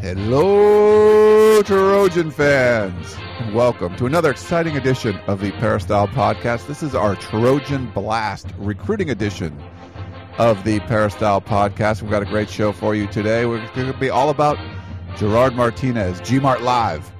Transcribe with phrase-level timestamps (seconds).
[0.00, 6.66] Hello, Trojan fans, and welcome to another exciting edition of the Peristyle Podcast.
[6.66, 9.62] This is our Trojan Blast recruiting edition
[10.38, 12.00] of the Peristyle Podcast.
[12.00, 13.44] We've got a great show for you today.
[13.44, 14.56] We're going to be all about
[15.18, 17.12] Gerard Martinez, GMart Live.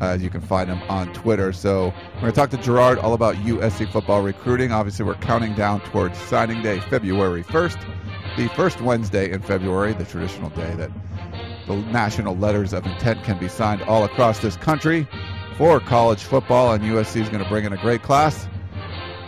[0.00, 1.52] Uh, you can find him on Twitter.
[1.52, 4.72] So we're going to talk to Gerard all about USC football recruiting.
[4.72, 10.06] Obviously, we're counting down towards signing day, February 1st, the first Wednesday in February, the
[10.06, 10.90] traditional day that
[11.66, 15.06] the national letters of intent can be signed all across this country
[15.56, 18.48] for college football, and USC is going to bring in a great class.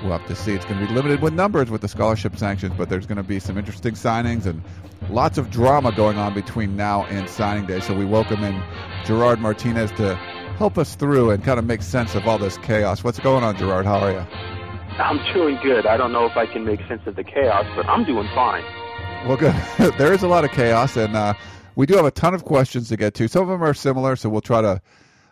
[0.02, 0.52] We'll have to see.
[0.52, 3.22] It's going to be limited with numbers with the scholarship sanctions, but there's going to
[3.22, 4.62] be some interesting signings and
[5.08, 7.80] lots of drama going on between now and signing day.
[7.80, 8.62] So we welcome in
[9.04, 10.14] Gerard Martinez to
[10.58, 13.02] help us through and kind of make sense of all this chaos.
[13.02, 13.86] What's going on, Gerard?
[13.86, 14.26] How are you?
[14.98, 15.86] I'm doing good.
[15.86, 18.62] I don't know if I can make sense of the chaos, but I'm doing fine.
[19.26, 19.54] Well, good.
[19.98, 21.34] there is a lot of chaos, and uh,
[21.76, 23.28] we do have a ton of questions to get to.
[23.28, 24.80] Some of them are similar, so we'll try to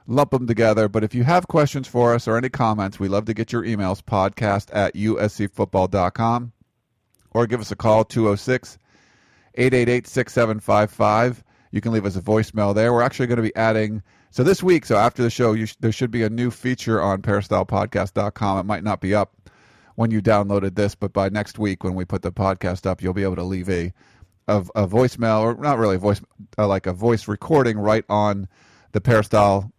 [0.06, 0.88] lump them together.
[0.88, 3.62] But if you have questions for us or any comments, we love to get your
[3.62, 6.52] emails podcast at uscfootball.com
[7.32, 8.78] or give us a call 206
[9.54, 11.44] 888 6755.
[11.70, 12.92] You can leave us a voicemail there.
[12.92, 14.02] We're actually going to be adding.
[14.30, 17.22] So this week, so after the show, sh- there should be a new feature on
[17.22, 18.58] peristylepodcast.com.
[18.58, 19.50] It might not be up
[19.94, 23.12] when you downloaded this, but by next week when we put the podcast up, you'll
[23.12, 23.92] be able to leave a
[24.58, 26.20] of a voicemail, or not really a voice,
[26.58, 28.48] uh, like a voice recording right on
[28.92, 29.72] the peristyle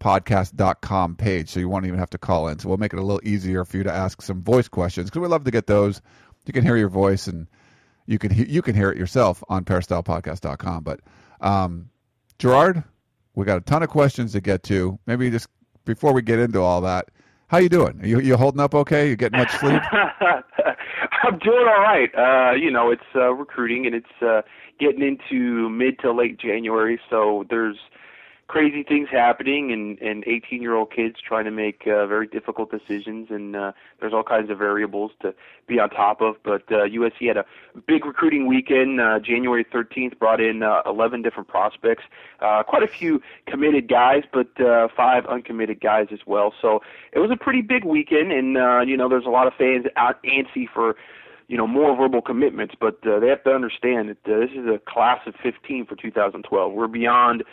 [0.00, 1.48] podcast.com page.
[1.50, 2.58] So you won't even have to call in.
[2.58, 5.20] So we'll make it a little easier for you to ask some voice questions because
[5.20, 6.00] we love to get those.
[6.46, 7.46] You can hear your voice and
[8.06, 10.84] you can, he- you can hear it yourself on peristylepodcast.com.
[10.84, 11.00] But,
[11.40, 11.90] um,
[12.38, 12.82] Gerard,
[13.34, 14.98] we got a ton of questions to get to.
[15.06, 15.48] Maybe just
[15.84, 17.10] before we get into all that,
[17.50, 18.00] how you doing?
[18.00, 19.08] Are you you holding up okay?
[19.08, 19.82] You getting much sleep?
[19.92, 22.10] I'm doing all right.
[22.16, 24.42] Uh, you know, it's uh, recruiting and it's uh,
[24.78, 27.76] getting into mid to late January, so there's
[28.50, 32.68] crazy things happening and and 18 year old kids trying to make uh, very difficult
[32.68, 35.32] decisions and uh, there's all kinds of variables to
[35.68, 37.44] be on top of but uh, USC had a
[37.86, 42.02] big recruiting weekend uh, January 13th brought in uh, 11 different prospects
[42.40, 46.52] uh, quite a few committed guys but uh, five uncommitted guys as well.
[46.60, 46.80] So
[47.12, 49.86] it was a pretty big weekend and uh, you know there's a lot of fans
[49.96, 50.96] out antsy for
[51.46, 54.66] you know more verbal commitments but uh, they have to understand that uh, this is
[54.66, 57.44] a class of 15 for 2012 we're beyond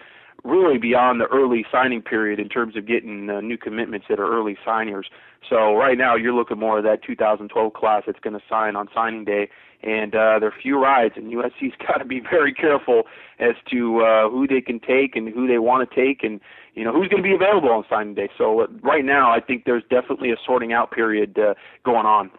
[0.44, 4.30] really beyond the early signing period in terms of getting uh, new commitments that are
[4.30, 5.08] early signers.
[5.50, 8.88] So right now you're looking more at that 2012 class that's going to sign on
[8.94, 9.50] signing day,
[9.84, 13.04] and uh, there are few rides, and USC's got to be very careful
[13.40, 16.40] as to uh, who they can take and who they want to take, and
[16.74, 18.30] you know who's going to be available on signing day.
[18.38, 22.32] So uh, right now I think there's definitely a sorting out period uh, going on.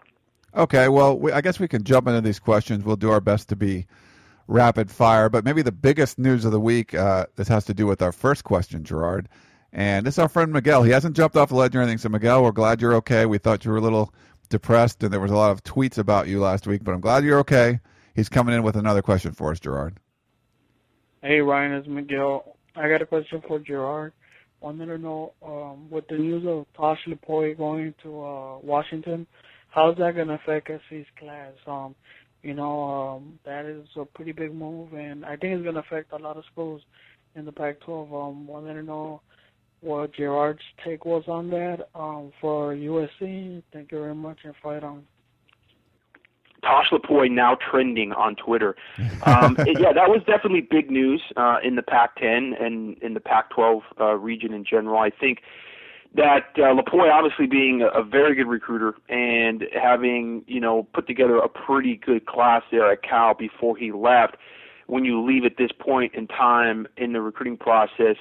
[0.55, 2.83] Okay, well, we, I guess we can jump into these questions.
[2.83, 3.85] We'll do our best to be
[4.49, 5.29] rapid fire.
[5.29, 8.11] But maybe the biggest news of the week, uh, this has to do with our
[8.11, 9.29] first question, Gerard.
[9.71, 10.83] And this is our friend Miguel.
[10.83, 11.99] He hasn't jumped off the ledge or anything.
[11.99, 13.25] So, Miguel, we're glad you're okay.
[13.27, 14.13] We thought you were a little
[14.49, 17.23] depressed, and there was a lot of tweets about you last week, but I'm glad
[17.23, 17.79] you're okay.
[18.15, 19.97] He's coming in with another question for us, Gerard.
[21.21, 22.57] Hey, Ryan, it's Miguel.
[22.75, 24.13] I got a question for Gerard.
[24.59, 29.27] Wanted to know, um, with the news of Tosh Lupoi going to uh, Washington,
[29.69, 31.53] how's that going to affect SC's class?
[31.67, 31.95] Um,
[32.43, 35.81] you know, um, that is a pretty big move, and I think it's going to
[35.81, 36.81] affect a lot of schools
[37.35, 38.13] in the Pac-12.
[38.13, 39.21] Um, wanted to know
[39.81, 43.63] what Gerard's take was on that um, for USC.
[43.73, 45.05] Thank you very much, and fight on.
[46.61, 48.75] Tosh Lupoi now trending on Twitter.
[49.23, 53.21] Um, it, yeah, that was definitely big news uh, in the Pac-10 and in the
[53.21, 54.99] Pac-12 uh, region in general.
[54.99, 55.39] I think
[56.15, 61.07] that uh, Lupoi obviously being a, a very good recruiter and having you know put
[61.07, 64.37] together a pretty good class there at Cal before he left.
[64.87, 68.15] When you leave at this point in time in the recruiting process,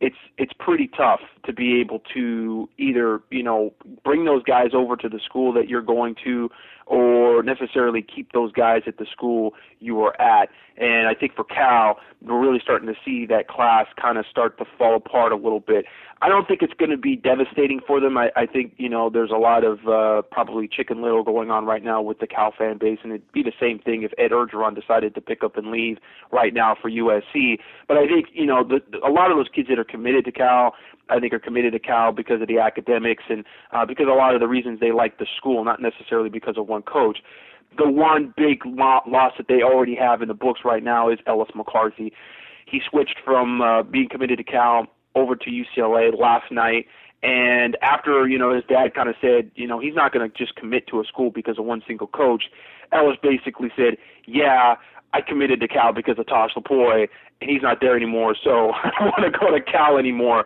[0.00, 3.72] it's it's pretty tough to be able to either you know
[4.04, 6.50] bring those guys over to the school that you're going to
[6.86, 10.48] or necessarily keep those guys at the school you are at.
[10.78, 14.58] And I think for Cal, we're really starting to see that class kind of start
[14.58, 15.86] to fall apart a little bit.
[16.22, 18.16] I don't think it's going to be devastating for them.
[18.16, 21.66] I, I think you know there's a lot of uh, probably chicken little going on
[21.66, 24.30] right now with the Cal fan base, and it'd be the same thing if Ed
[24.30, 25.98] Orgeron decided to pick up and leave
[26.32, 27.58] right now for USC.
[27.86, 30.32] But I think you know the, a lot of those kids that are committed to
[30.32, 30.74] Cal,
[31.10, 34.34] I think are committed to Cal because of the academics and uh, because a lot
[34.34, 37.18] of the reasons they like the school, not necessarily because of one coach.
[37.76, 41.18] The one big lo- loss that they already have in the books right now is
[41.26, 42.12] Ellis McCarthy.
[42.66, 46.86] He switched from uh, being committed to Cal over to UCLA last night.
[47.22, 50.36] And after, you know, his dad kind of said, you know, he's not going to
[50.36, 52.44] just commit to a school because of one single coach,
[52.92, 53.96] Ellis basically said,
[54.26, 54.76] yeah,
[55.12, 57.08] I committed to Cal because of Tosh Lupoi,
[57.40, 60.44] and he's not there anymore, so I don't want to go to Cal anymore.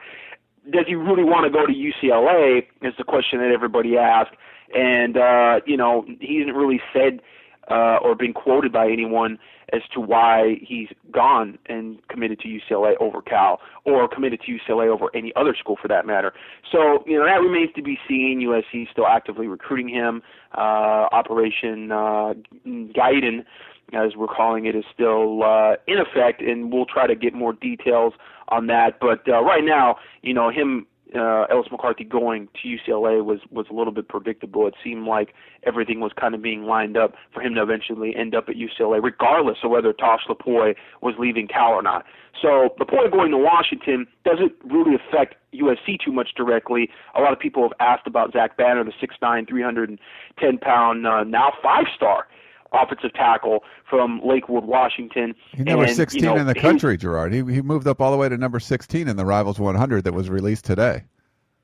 [0.71, 2.67] Does he really want to go to UCLA?
[2.83, 4.37] Is the question that everybody asked.
[4.75, 7.21] And, uh, you know, he hasn't really said
[7.71, 9.39] uh, or been quoted by anyone
[9.73, 14.89] as to why he's gone and committed to UCLA over Cal or committed to UCLA
[14.89, 16.33] over any other school for that matter.
[16.71, 18.41] So, you know, that remains to be seen.
[18.41, 20.23] USC is still actively recruiting him.
[20.57, 22.35] Uh, Operation uh,
[22.65, 23.45] Guidon,
[23.93, 27.53] as we're calling it, is still uh, in effect, and we'll try to get more
[27.53, 28.15] details
[28.49, 28.99] on that.
[29.01, 33.67] But uh, right now, you know, him uh, Ellis McCarthy going to UCLA was was
[33.71, 34.67] a little bit predictable.
[34.67, 35.35] It seemed like
[35.65, 39.03] everything was kind of being lined up for him to eventually end up at UCLA,
[39.03, 42.05] regardless of whether Tosh Lupoi was leaving Cal or not.
[42.41, 46.91] So Lupoi going to Washington doesn't really affect USC too much directly.
[47.17, 51.53] A lot of people have asked about Zach Banner, the 6'9", 310 pound, uh, now
[51.63, 52.27] five star
[52.73, 55.35] offensive tackle from Lakewood, Washington.
[55.53, 57.33] He's number and, 16 you know, in the country, Gerard.
[57.33, 60.13] He he moved up all the way to number 16 in the Rivals 100 that
[60.13, 61.05] was released today.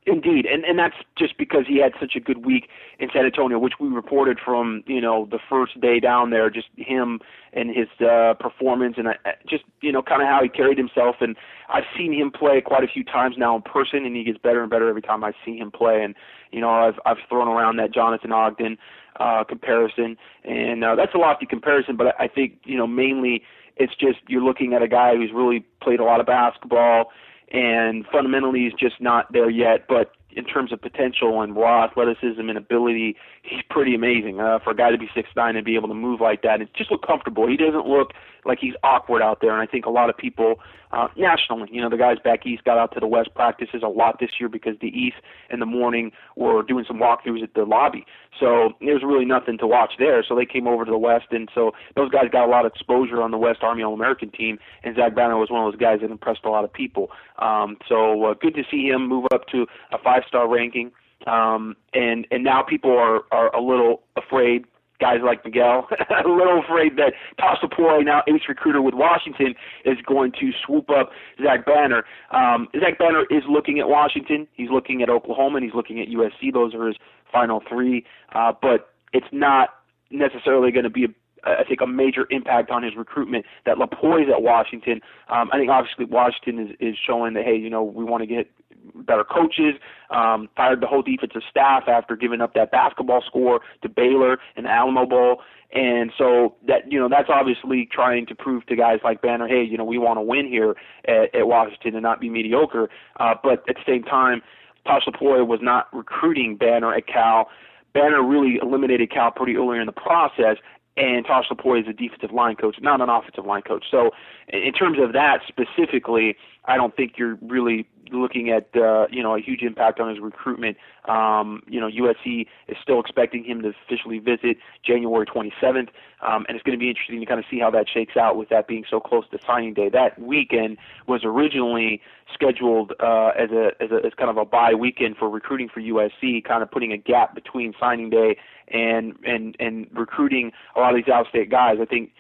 [0.08, 2.69] Indeed, and and that's just because he had such a good week
[3.00, 6.69] in San Antonio, which we reported from you know the first day down there, just
[6.76, 7.19] him
[7.53, 9.14] and his uh, performance, and uh,
[9.50, 11.17] just you know kind of how he carried himself.
[11.20, 11.35] And
[11.69, 14.61] I've seen him play quite a few times now in person, and he gets better
[14.61, 16.05] and better every time I see him play.
[16.05, 16.14] And
[16.53, 18.79] you know I've I've thrown around that Jonathan Ogden
[19.19, 23.43] uh, comparison, and uh, that's a lofty comparison, but I think you know mainly
[23.76, 27.11] it's just you're looking at a guy who's really played a lot of basketball
[27.52, 29.87] and fundamentally he's just not there yet.
[29.88, 34.40] But in terms of potential and raw athleticism and ability, he's pretty amazing.
[34.40, 36.60] Uh, for a guy to be six nine and be able to move like that
[36.60, 37.48] and just look comfortable.
[37.48, 38.12] He doesn't look
[38.46, 39.52] like he's awkward out there.
[39.52, 40.60] And I think a lot of people
[40.93, 43.88] uh, nationally, you know, the guys back east got out to the west practices a
[43.88, 45.16] lot this year because the east
[45.50, 48.06] in the morning were doing some walkthroughs at the lobby.
[48.38, 50.25] So there's really nothing to watch there.
[50.26, 52.72] So they came over to the west, and so those guys got a lot of
[52.72, 54.58] exposure on the West Army All American team.
[54.84, 57.10] And Zach Banner was one of those guys that impressed a lot of people.
[57.38, 60.93] Um, so uh, good to see him move up to a five star ranking.
[61.26, 64.66] Um, and and now people are are a little afraid
[65.00, 65.88] guys like Miguel,
[66.25, 69.54] a little afraid that Tosh Lupoi, now ace recruiter with Washington,
[69.84, 71.10] is going to swoop up
[71.43, 72.04] Zach Banner.
[72.31, 74.46] Um, Zach Banner is looking at Washington.
[74.52, 76.52] He's looking at Oklahoma, and he's looking at USC.
[76.52, 76.96] Those are his
[77.32, 78.04] final three.
[78.34, 79.70] Uh, but it's not
[80.10, 81.08] necessarily going to be a
[81.44, 85.00] I think a major impact on his recruitment that Lupoi's at Washington.
[85.28, 88.26] Um, I think obviously Washington is, is showing that hey, you know, we want to
[88.26, 88.50] get
[88.94, 89.74] better coaches,
[90.10, 94.66] um, fired the whole defensive staff after giving up that basketball score to Baylor and
[94.66, 95.42] Alamo Bowl.
[95.72, 99.64] And so that you know that's obviously trying to prove to guys like Banner, hey,
[99.64, 102.88] you know we want to win here at, at Washington and not be mediocre.
[103.18, 104.42] Uh, but at the same time,
[104.86, 107.48] Tosh Lupoi was not recruiting Banner at Cal.
[107.94, 110.56] Banner really eliminated Cal pretty early in the process,
[110.96, 113.84] and Tosh Lupoi is a defensive line coach, not an offensive line coach.
[113.90, 114.10] So,
[114.48, 119.36] in terms of that specifically, I don't think you're really looking at uh, you know
[119.36, 120.77] a huge impact on his recruitment.
[121.06, 125.89] Um, you know, USC is still expecting him to officially visit January 27th,
[126.20, 128.36] um, and it's going to be interesting to kind of see how that shakes out
[128.36, 129.89] with that being so close to signing day.
[129.89, 132.01] That weekend was originally
[132.32, 135.81] scheduled uh, as a as a as kind of a bye weekend for recruiting for
[135.81, 138.36] USC, kind of putting a gap between signing day
[138.69, 141.79] and and and recruiting a lot of these out-of-state guys.
[141.81, 142.13] I think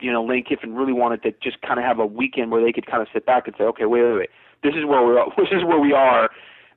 [0.00, 2.72] you know Lane Kiffin really wanted to just kind of have a weekend where they
[2.72, 4.30] could kind of sit back and say, okay, wait, wait, wait
[4.64, 6.30] this is where we're this is where we are.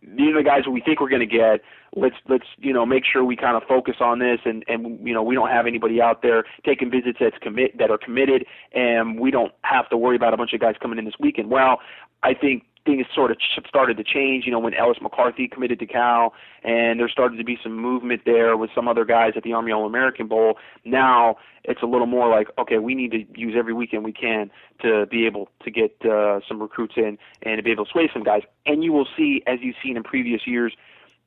[0.03, 1.61] These are the guys we think we're going to get.
[1.95, 5.13] Let's let's you know make sure we kind of focus on this, and and you
[5.13, 9.19] know we don't have anybody out there taking visits that's commit that are committed, and
[9.19, 11.49] we don't have to worry about a bunch of guys coming in this weekend.
[11.49, 11.79] Well,
[12.21, 15.85] I think things sort of started to change, you know, when Ellis McCarthy committed to
[15.85, 19.53] Cal, and there started to be some movement there with some other guys at the
[19.53, 20.57] Army All American Bowl.
[20.85, 24.49] Now it's a little more like, okay, we need to use every weekend we can
[24.81, 28.09] to be able to get uh, some recruits in and to be able to sway
[28.11, 28.41] some guys.
[28.65, 30.73] And you will see, as you've seen in previous years,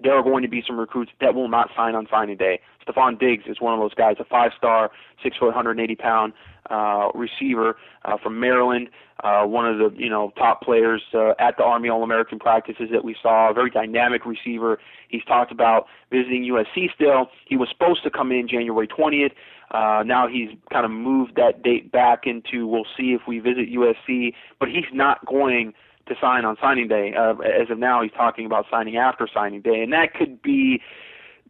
[0.02, 2.60] there are going to be some recruits that will not sign on signing day.
[2.86, 4.90] Stefon Diggs is one of those guys, a five-star,
[5.22, 6.32] six foot, 180 pound
[6.70, 8.88] uh, receiver uh, from Maryland.
[9.22, 13.04] Uh, one of the you know top players uh, at the Army All-American practices that
[13.04, 13.50] we saw.
[13.50, 14.78] A very dynamic receiver.
[15.08, 17.28] He's talked about visiting USC still.
[17.46, 19.32] He was supposed to come in January 20th.
[19.70, 23.68] Uh, now he's kind of moved that date back into we'll see if we visit
[23.70, 25.74] USC, but he's not going
[26.10, 27.14] to sign on signing day.
[27.14, 30.82] Uh, as of now, he's talking about signing after signing day, and that could be,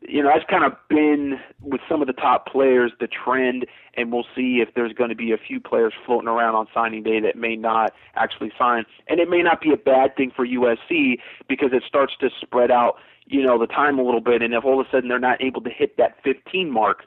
[0.03, 4.13] you know, that's kind of been with some of the top players the trend, and
[4.13, 7.21] we'll see if there's going to be a few players floating around on signing day
[7.21, 11.19] that may not actually sign, and it may not be a bad thing for USC
[11.49, 14.65] because it starts to spread out, you know, the time a little bit, and if
[14.65, 17.05] all of a sudden they're not able to hit that 15 mark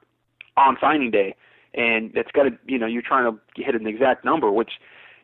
[0.57, 1.35] on signing day,
[1.75, 4.73] and it's got to, you know, you're trying to hit an exact number, which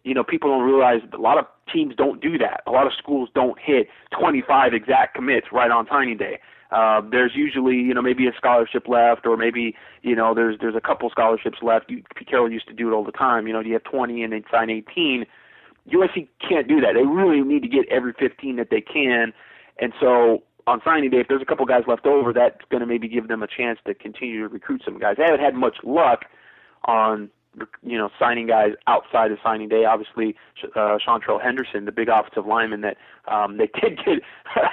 [0.04, 2.62] you know, people don't realize a lot of teams don't do that.
[2.68, 3.88] A lot of schools don't hit
[4.18, 6.40] 25 exact commits right on signing day.
[6.72, 10.76] Uh, there's usually, you know, maybe a scholarship left, or maybe, you know, there's there's
[10.76, 11.90] a couple scholarships left.
[11.90, 13.48] You, Pete Carroll used to do it all the time.
[13.48, 15.26] You know, you have 20 and they sign 18.
[15.92, 16.94] USC can't do that.
[16.94, 19.34] They really need to get every 15 that they can,
[19.80, 22.86] and so on signing day, if there's a couple guys left over, that's going to
[22.86, 25.16] maybe give them a chance to continue to recruit some guys.
[25.18, 26.26] They haven't had much luck
[26.86, 27.32] on
[27.82, 29.86] you know, signing guys outside of signing day.
[29.86, 30.36] Obviously,
[30.76, 34.20] uh, Seantrel Henderson, the big offensive lineman that um, they did get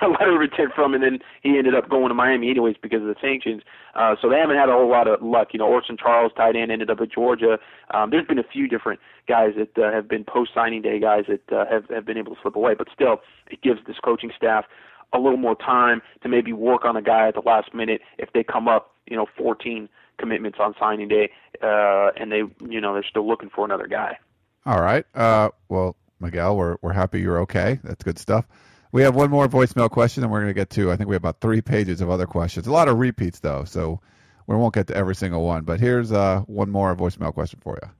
[0.02, 3.00] a letter of intent from, and then he ended up going to Miami anyways because
[3.00, 3.62] of the sanctions.
[3.94, 5.48] Uh, so they haven't had a whole lot of luck.
[5.52, 7.58] You know, Orson Charles, tight end, ended up at Georgia.
[7.92, 11.24] Um, there's been a few different guys that uh, have been post signing day guys
[11.28, 14.30] that uh, have have been able to slip away, but still, it gives this coaching
[14.36, 14.64] staff
[15.12, 18.32] a little more time to maybe work on a guy at the last minute if
[18.32, 21.30] they come up, you know, 14 commitments on signing day,
[21.62, 24.18] uh, and they, you know, they're still looking for another guy.
[24.64, 25.04] All right.
[25.14, 27.78] Uh, well, Miguel, we're we're happy you're okay.
[27.84, 28.46] That's good stuff.
[28.92, 30.90] We have one more voicemail question, and we're going to get to.
[30.90, 32.66] I think we have about three pages of other questions.
[32.66, 34.00] A lot of repeats though, so
[34.46, 35.64] we won't get to every single one.
[35.64, 37.90] But here's uh, one more voicemail question for you.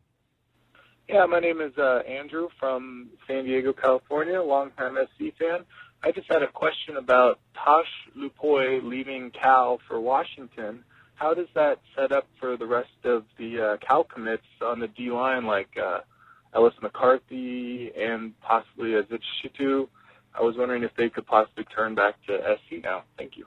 [1.08, 5.60] Yeah, my name is uh, Andrew from San Diego, California, longtime SC fan.
[6.02, 10.84] I just had a question about Tosh Lupoi leaving Cal for Washington
[11.16, 14.88] how does that set up for the rest of the uh, Cal commits on the
[14.88, 16.00] D line, like uh,
[16.54, 19.88] Ellis McCarthy and possibly Aziz Shittu?
[20.38, 23.04] I was wondering if they could possibly turn back to SC now.
[23.16, 23.46] Thank you.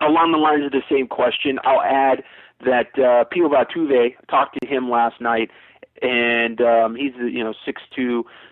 [0.00, 2.22] Along the lines of the same question, I'll add
[2.64, 5.50] that uh, Pio Vatuvei talked to him last night,
[6.02, 7.82] and um, he's you know six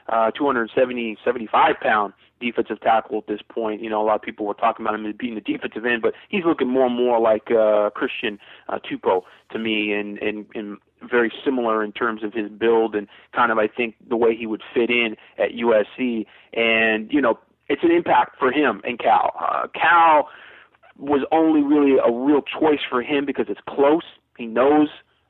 [0.08, 2.12] uh, 270 75 pound
[2.42, 3.82] defensive tackle at this point.
[3.82, 6.02] You know, a lot of people were talking about him as being the defensive end,
[6.02, 10.46] but he's looking more and more like uh, Christian uh, Tupou to me, and and
[10.54, 14.36] and very similar in terms of his build and kind of I think the way
[14.36, 16.26] he would fit in at USC.
[16.52, 19.32] And you know, it's an impact for him and Cal.
[19.40, 20.28] Uh, Cal
[20.98, 24.04] was only really a real choice for him because it's close.
[24.36, 24.88] He knows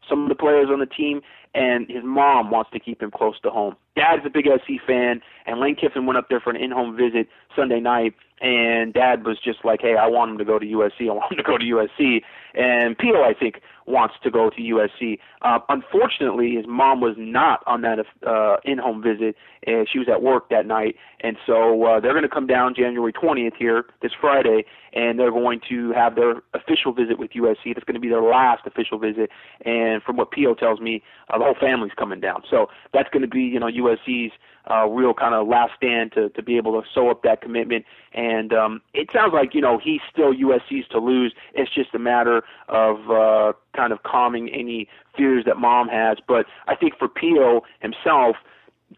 [0.08, 1.22] some of the players on the team,
[1.54, 3.76] and his mom wants to keep him close to home.
[3.96, 7.28] Dad's a big SC fan, and Lane Kiffin went up there for an in-home visit
[7.54, 11.08] Sunday night, and Dad was just like, "Hey, I want him to go to USC.
[11.08, 12.22] I want him to go to USC."
[12.54, 15.18] And Pio, I think, wants to go to USC.
[15.40, 20.22] Uh, unfortunately, his mom was not on that uh, in-home visit, and she was at
[20.22, 24.12] work that night, and so uh, they're going to come down January 20th here this
[24.20, 27.74] Friday, and they're going to have their official visit with USC.
[27.74, 29.30] That's going to be their last official visit,
[29.64, 32.42] and from what Pio tells me, uh, the whole family's coming down.
[32.50, 34.32] So that's going to be, you know, USC's
[34.70, 37.84] uh, real kind of last stand to to be able to sew up that commitment.
[38.12, 41.34] And um, it sounds like you know he's still USC's to lose.
[41.54, 46.18] It's just a matter of uh, kind of calming any fears that mom has.
[46.26, 48.36] But I think for Pio himself,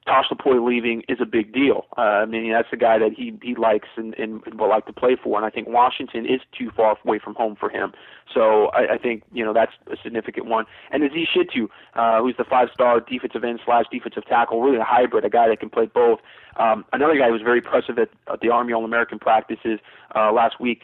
[0.06, 1.86] Tosh Lupoi leaving is a big deal.
[1.96, 4.92] Uh, I mean, that's a guy that he he likes and, and would like to
[4.92, 7.92] play for, and I think Washington is too far away from home for him.
[8.32, 10.64] So I, I think you know that's a significant one.
[10.90, 15.24] And Aziz Shittu, uh, who's the five-star defensive end slash defensive tackle, really a hybrid,
[15.24, 16.20] a guy that can play both.
[16.56, 19.80] Um, another guy who was very impressive at, at the Army All-American practices
[20.14, 20.82] uh, last week.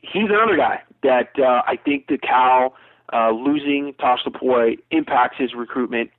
[0.00, 2.74] He's another guy that uh, I think the Cal
[3.12, 6.10] uh, losing Tosh Lupoi impacts his recruitment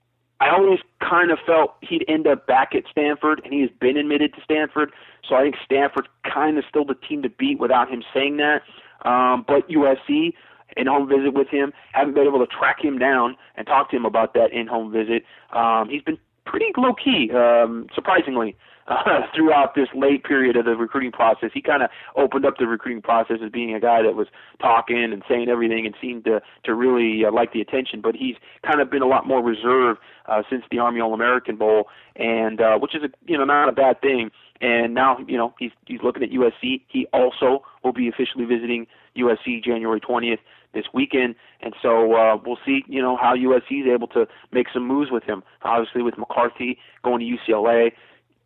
[0.41, 3.95] I always kind of felt he'd end up back at Stanford, and he has been
[3.95, 4.91] admitted to Stanford.
[5.27, 8.63] So I think Stanford kind of still the team to beat without him saying that.
[9.07, 10.33] Um, but USC,
[10.75, 13.95] in home visit with him, haven't been able to track him down and talk to
[13.95, 15.23] him about that in home visit.
[15.53, 18.55] Um, he's been pretty low key, um, surprisingly
[18.91, 21.49] uh, throughout this late period of the recruiting process.
[21.53, 24.27] He kind of opened up the recruiting process as being a guy that was
[24.59, 28.01] talking and saying everything and seemed to to really uh, like the attention.
[28.01, 31.55] But he's kind of been a lot more reserved uh, since the Army All American
[31.55, 34.31] Bowl, and uh, which is a you know not a bad thing.
[34.61, 36.81] and now you know he's he's looking at USC.
[36.87, 40.39] He also will be officially visiting USC January 20th
[40.73, 44.67] this weekend, and so uh, we'll see you know how USC is able to make
[44.73, 45.43] some moves with him.
[45.63, 47.91] Obviously, with McCarthy going to UCLA,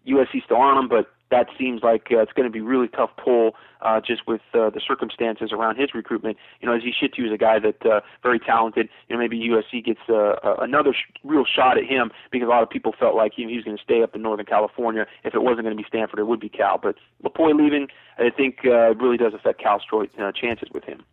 [0.08, 3.10] USC still on him, but that seems like uh, it's going to be really tough
[3.18, 6.38] pull uh, just with uh, the circumstances around his recruitment.
[6.62, 8.90] You know, Aziz Shittu is a guy that uh, very talented.
[9.08, 12.50] You know, maybe USC gets uh, uh, another sh- real shot at him because a
[12.50, 15.08] lot of people felt like he, he was going to stay up in Northern California.
[15.24, 16.78] If it wasn't going to be Stanford, it would be Cal.
[16.78, 21.04] But Lupoi leaving, I think, uh, really does affect Cal's uh, chances with him.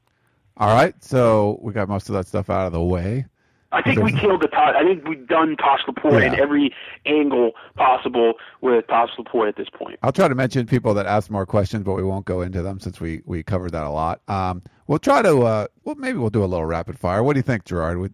[0.59, 3.25] All right, so we got most of that stuff out of the way.
[3.73, 4.75] I think we killed the Tosh.
[4.76, 6.33] I think we've done Tosh Lupoi yeah.
[6.33, 6.75] in every
[7.07, 9.99] angle possible with Tosh Lupoi at this point.
[10.02, 12.81] I'll try to mention people that ask more questions, but we won't go into them
[12.81, 14.21] since we, we covered that a lot.
[14.29, 15.43] Um, we'll try to.
[15.43, 17.23] Uh, well, maybe we'll do a little rapid fire.
[17.23, 17.99] What do you think, Gerard?
[17.99, 18.11] We,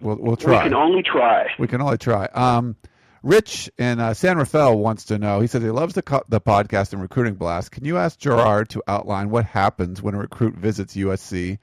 [0.00, 0.62] we'll we'll try.
[0.62, 1.48] We can only try.
[1.58, 2.26] We can only try.
[2.26, 2.76] Um,
[3.22, 5.40] Rich in uh, San Rafael wants to know.
[5.40, 7.70] He says he loves the co- the podcast and recruiting blast.
[7.70, 11.58] Can you ask Gerard to outline what happens when a recruit visits USC?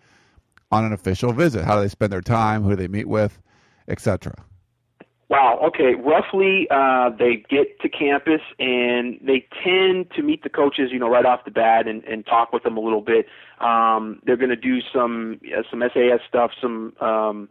[0.71, 1.65] On an official visit?
[1.65, 2.63] How do they spend their time?
[2.63, 3.39] Who do they meet with,
[3.87, 4.33] etc.
[5.29, 5.59] Wow.
[5.63, 5.93] Okay.
[5.93, 11.07] Roughly, uh, they get to campus and they tend to meet the coaches, you know,
[11.07, 13.27] right off the bat and, and talk with them a little bit.
[13.59, 17.47] Um, they're going to do some uh, some SAS stuff, some um,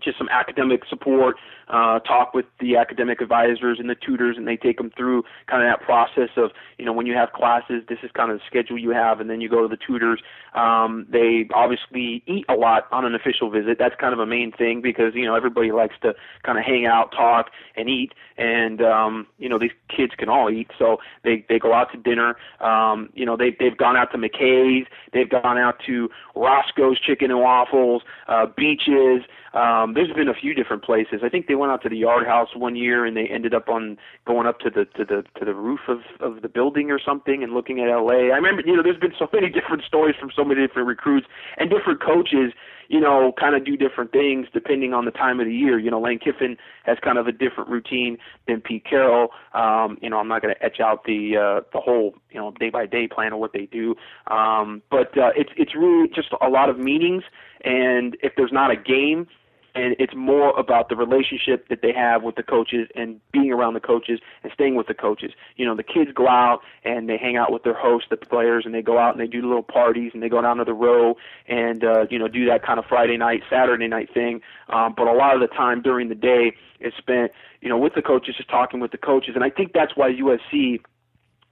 [0.00, 1.36] just some academic support,
[1.68, 5.62] uh, talk with the academic advisors and the tutors, and they take them through kind
[5.62, 8.44] of that process of, you know, when you have classes, this is kind of the
[8.46, 10.20] schedule you have, and then you go to the tutors.
[10.54, 13.78] Um, they obviously eat a lot on an official visit.
[13.78, 16.86] That's kind of a main thing because, you know, everybody likes to kind of hang
[16.86, 21.44] out, talk, and eat, and, um, you know, these kids can all eat, so they,
[21.48, 22.36] they go out to dinner.
[22.60, 27.30] Um, you know, they, they've gone out to McKay's, they've gone out to Roscoe's Chicken
[27.30, 29.22] and Waffles, uh, beaches,
[29.54, 31.20] um, there's been a few different places.
[31.22, 33.68] I think they went out to the Yard House one year, and they ended up
[33.68, 33.96] on
[34.26, 37.42] going up to the to the to the roof of of the building or something
[37.42, 38.32] and looking at L.A.
[38.32, 41.28] I remember, you know, there's been so many different stories from so many different recruits
[41.56, 42.52] and different coaches.
[42.88, 45.78] You know, kind of do different things depending on the time of the year.
[45.78, 49.28] You know, Lane Kiffin has kind of a different routine than Pete Carroll.
[49.54, 52.50] Um, you know, I'm not going to etch out the uh, the whole you know
[52.58, 53.94] day by day plan of what they do,
[54.26, 57.22] um, but uh, it's it's really just a lot of meetings.
[57.64, 59.26] And if there's not a game,
[59.74, 63.74] and it's more about the relationship that they have with the coaches and being around
[63.74, 65.32] the coaches and staying with the coaches.
[65.56, 68.64] You know, the kids go out and they hang out with their hosts, the players,
[68.64, 70.74] and they go out and they do little parties and they go down to the
[70.74, 71.16] row
[71.48, 74.40] and uh, you know do that kind of Friday night, Saturday night thing.
[74.68, 77.94] Um, but a lot of the time during the day is spent, you know, with
[77.94, 80.80] the coaches, just talking with the coaches, and I think that's why USC,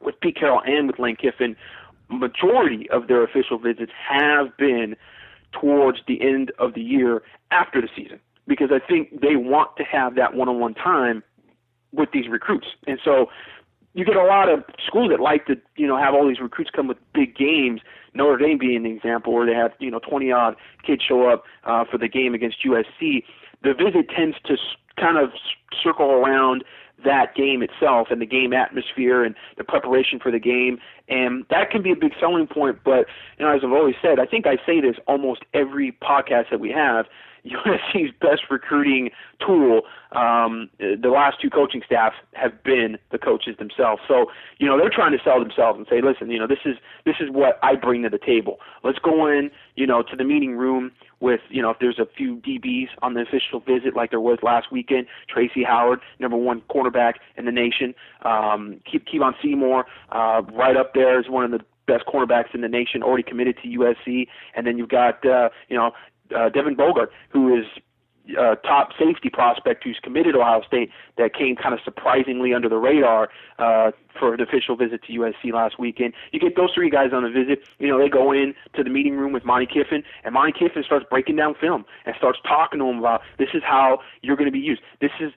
[0.00, 1.56] with Pete Carroll and with Lane Kiffin,
[2.08, 4.96] majority of their official visits have been
[5.52, 9.84] towards the end of the year after the season because I think they want to
[9.84, 11.22] have that one-on-one time
[11.92, 12.66] with these recruits.
[12.86, 13.26] And so
[13.94, 16.70] you get a lot of schools that like to, you know, have all these recruits
[16.74, 17.80] come with big games.
[18.14, 21.44] Notre Dame being an example where they have, you know, 20 odd kids show up
[21.64, 23.24] uh, for the game against USC.
[23.62, 24.56] The visit tends to
[24.98, 25.30] kind of
[25.82, 26.64] circle around
[27.04, 30.78] that game itself and the game atmosphere and the preparation for the game.
[31.08, 32.78] And that can be a big selling point.
[32.84, 33.06] But,
[33.38, 36.60] you know, as I've always said, I think I say this almost every podcast that
[36.60, 37.06] we have.
[37.46, 39.11] USC's best recruiting
[39.44, 44.02] tool, um, the last two coaching staffs have been the coaches themselves.
[44.07, 44.26] So,
[44.59, 47.16] you know, they're trying to sell themselves and say, listen, you know, this is this
[47.20, 48.59] is what I bring to the table.
[48.85, 52.07] Let's go in, you know, to the meeting room with, you know, if there's a
[52.16, 56.62] few DBs on the official visit like there was last weekend, Tracy Howard, number one
[56.62, 61.50] cornerback in the nation, um, Keep Kevon Seymour, uh, right up there is one of
[61.50, 65.48] the best cornerbacks in the nation, already committed to USC, and then you've got uh,
[65.68, 65.92] you know
[66.34, 67.64] uh, Devan Bogard, who is
[68.38, 72.68] uh, top safety prospect who's committed to Ohio State that came kind of surprisingly under
[72.68, 76.14] the radar uh, for an official visit to USC last weekend.
[76.33, 77.64] You get those three guys on a visit.
[77.79, 80.83] You know, they go in to the meeting room with Monte Kiffin, and Monte Kiffin
[80.85, 84.46] starts breaking down film and starts talking to them about this is how you're going
[84.46, 84.83] to be used.
[85.01, 85.33] This is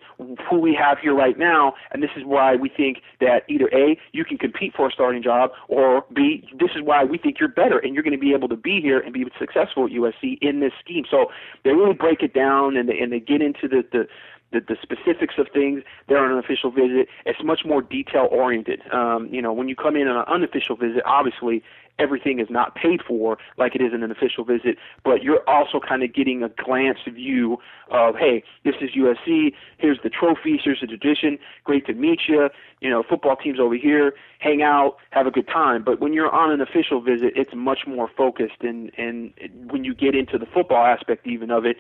[0.50, 3.98] who we have here right now, and this is why we think that either A,
[4.12, 7.50] you can compete for a starting job, or B, this is why we think you're
[7.50, 10.38] better and you're going to be able to be here and be successful at USC
[10.42, 11.06] in this scheme.
[11.10, 11.28] So
[11.64, 14.08] they really break it down and they, and they get into the, the
[14.56, 17.08] the, the specifics of things there on an official visit.
[17.26, 18.82] It's much more detail oriented.
[18.92, 21.64] Um, you know, when you come in on an unofficial visit, obviously
[22.00, 25.80] everything is not paid for like it is in an official visit, but you're also
[25.80, 27.58] kind of getting a glance view
[27.90, 29.54] of, hey, this is USC.
[29.78, 30.62] Here's the trophies.
[30.64, 31.38] Here's the tradition.
[31.64, 32.50] Great to meet you.
[32.82, 34.14] You know, football teams over here.
[34.40, 35.84] Hang out, have a good time.
[35.84, 39.34] But when you're on an official visit, it's much more focused, and and
[39.72, 41.78] when you get into the football aspect even of it,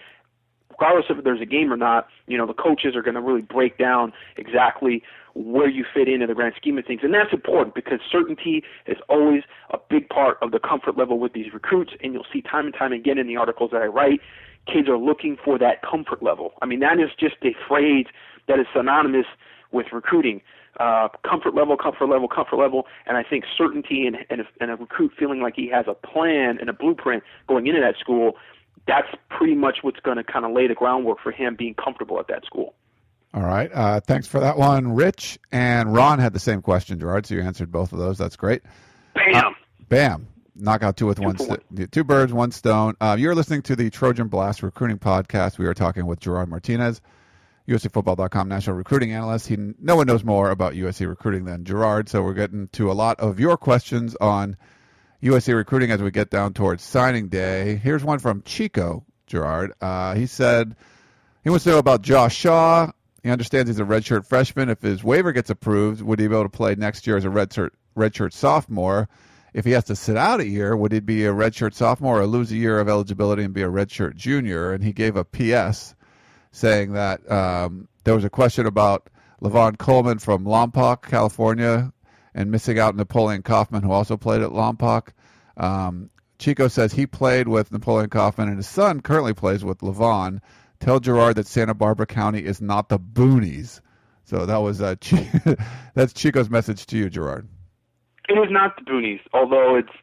[0.79, 3.41] regardless if there's a game or not, you know, the coaches are going to really
[3.41, 7.01] break down exactly where you fit into the grand scheme of things.
[7.03, 11.33] And that's important because certainty is always a big part of the comfort level with
[11.33, 11.91] these recruits.
[12.01, 14.21] And you'll see time and time again in the articles that I write,
[14.71, 16.53] kids are looking for that comfort level.
[16.61, 18.05] I mean, that is just a phrase
[18.47, 19.25] that is synonymous
[19.71, 20.41] with recruiting.
[20.79, 24.71] Uh, comfort level, comfort level, comfort level, and I think certainty and, and, a, and
[24.71, 28.33] a recruit feeling like he has a plan and a blueprint going into that school
[28.87, 32.19] that's pretty much what's going to kind of lay the groundwork for him being comfortable
[32.19, 32.75] at that school.
[33.33, 33.69] All right.
[33.73, 35.39] Uh, thanks for that one, Rich.
[35.51, 37.25] And Ron had the same question, Gerard.
[37.25, 38.17] So you answered both of those.
[38.17, 38.61] That's great.
[39.13, 39.35] Bam.
[39.35, 39.49] Uh,
[39.89, 40.27] bam.
[40.55, 42.95] Knock out two with two one, st- two birds, one stone.
[43.01, 45.57] Uh, you're listening to the Trojan Blast Recruiting Podcast.
[45.57, 47.01] We are talking with Gerard Martinez,
[47.67, 49.47] USCFootball.com national recruiting analyst.
[49.47, 52.93] He, no one knows more about USC recruiting than Gerard, so we're getting to a
[52.93, 54.55] lot of your questions on
[55.25, 57.77] USC recruiting as we get down towards signing day.
[57.77, 59.73] Here's one from Chico Gerard.
[59.81, 60.75] Uh, he said
[61.43, 62.91] he wants to know about Josh Shaw.
[63.23, 64.69] He understands he's a redshirt freshman.
[64.69, 67.29] If his waiver gets approved, would he be able to play next year as a
[67.29, 69.09] redshirt redshirt sophomore?
[69.51, 72.27] If he has to sit out a year, would he be a redshirt sophomore or
[72.27, 74.73] lose a year of eligibility and be a redshirt junior?
[74.73, 75.95] And he gave a PS
[76.51, 79.09] saying that um, there was a question about
[79.41, 81.91] Lavon Coleman from Lompoc, California,
[82.35, 85.07] and missing out Napoleon Kaufman, who also played at Lompoc.
[85.57, 90.41] Um, Chico says he played with Napoleon Kaufman, and his son currently plays with Lavon.
[90.81, 93.79] Tell Gerard that Santa Barbara County is not the boonies.
[94.25, 94.95] So that was uh,
[95.93, 97.47] that's Chico's message to you, Gerard.
[98.27, 99.95] It is not the boonies, although it's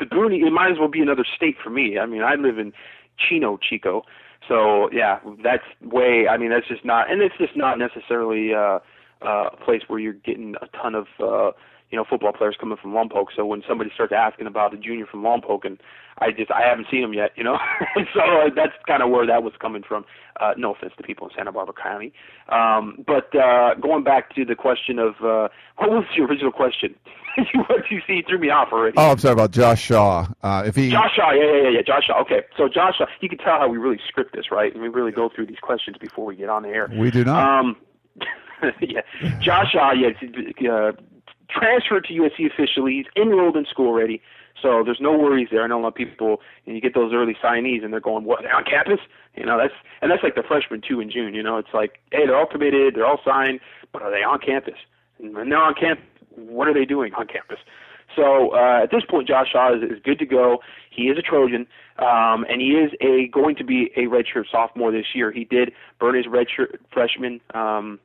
[0.00, 0.44] the boonies.
[0.44, 1.98] It might as well be another state for me.
[1.98, 2.72] I mean, I live in
[3.16, 4.02] Chino, Chico.
[4.48, 6.26] So yeah, that's way.
[6.28, 8.80] I mean, that's just not, and it's just not necessarily uh,
[9.22, 11.52] uh, a place where you're getting a ton of uh,
[11.90, 13.26] you know football players coming from Lompoc.
[13.36, 15.80] So when somebody starts asking about a junior from Lompoc, and
[16.18, 17.58] I just I haven't seen him yet, you know,
[18.14, 20.04] so uh, that's kind of where that was coming from.
[20.40, 22.12] Uh, no offense to people in Santa Barbara County,
[22.48, 26.94] um, but uh, going back to the question of uh, what was your original question?
[27.54, 28.96] what you see threw me off already.
[28.96, 30.26] Oh, I'm sorry about Josh Shaw.
[30.42, 32.20] Uh, if he Josh Shaw, yeah, yeah, yeah, yeah, Josh Shaw.
[32.22, 34.72] Okay, so Josh Shaw, you can tell how we really script this, right?
[34.72, 36.88] And we really go through these questions before we get on the air.
[36.92, 37.60] We do not.
[37.60, 37.76] Um,
[38.80, 39.00] yeah,
[39.40, 40.08] Josh Shaw, yeah,
[40.70, 40.92] uh,
[41.48, 42.92] transferred to USC officially.
[42.92, 44.20] He's enrolled in school already,
[44.60, 45.62] so there's no worries there.
[45.62, 48.24] I know a lot of people, and you get those early signees, and they're going,
[48.24, 48.40] "What?
[48.40, 49.00] Are They're on campus?"
[49.36, 51.34] You know, that's and that's like the freshmen too in June.
[51.34, 53.60] You know, it's like, hey, they're all committed, they're all signed,
[53.92, 54.78] but are they on campus?
[55.18, 57.58] And when they're on campus, what are they doing on campus?
[58.16, 60.58] So uh, at this point, Josh Shaw is, is good to go.
[60.90, 61.66] He is a Trojan,
[61.98, 65.30] um, and he is a going to be a redshirt sophomore this year.
[65.30, 68.00] He did burn his redshirt freshman um,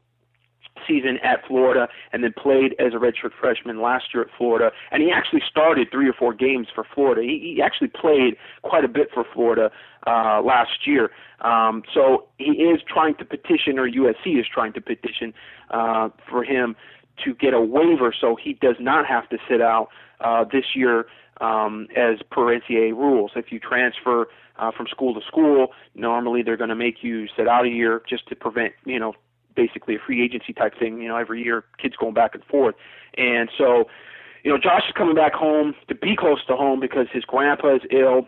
[0.87, 4.71] season at Florida and then played as a redshirt freshman last year at Florida.
[4.91, 7.21] And he actually started three or four games for Florida.
[7.21, 9.71] He, he actually played quite a bit for Florida
[10.07, 11.11] uh, last year.
[11.41, 15.33] Um, so he is trying to petition, or USC is trying to petition
[15.69, 16.75] uh, for him
[17.23, 19.87] to get a waiver so he does not have to sit out
[20.19, 21.05] uh, this year
[21.41, 23.31] um, as per NCAA rules.
[23.35, 27.47] If you transfer uh, from school to school, normally they're going to make you sit
[27.47, 29.13] out a year just to prevent, you know,
[29.55, 31.01] basically a free agency type thing.
[31.01, 32.75] You know, every year kids going back and forth,
[33.17, 33.85] and so
[34.43, 37.75] you know Josh is coming back home to be close to home because his grandpa
[37.75, 38.27] is ill,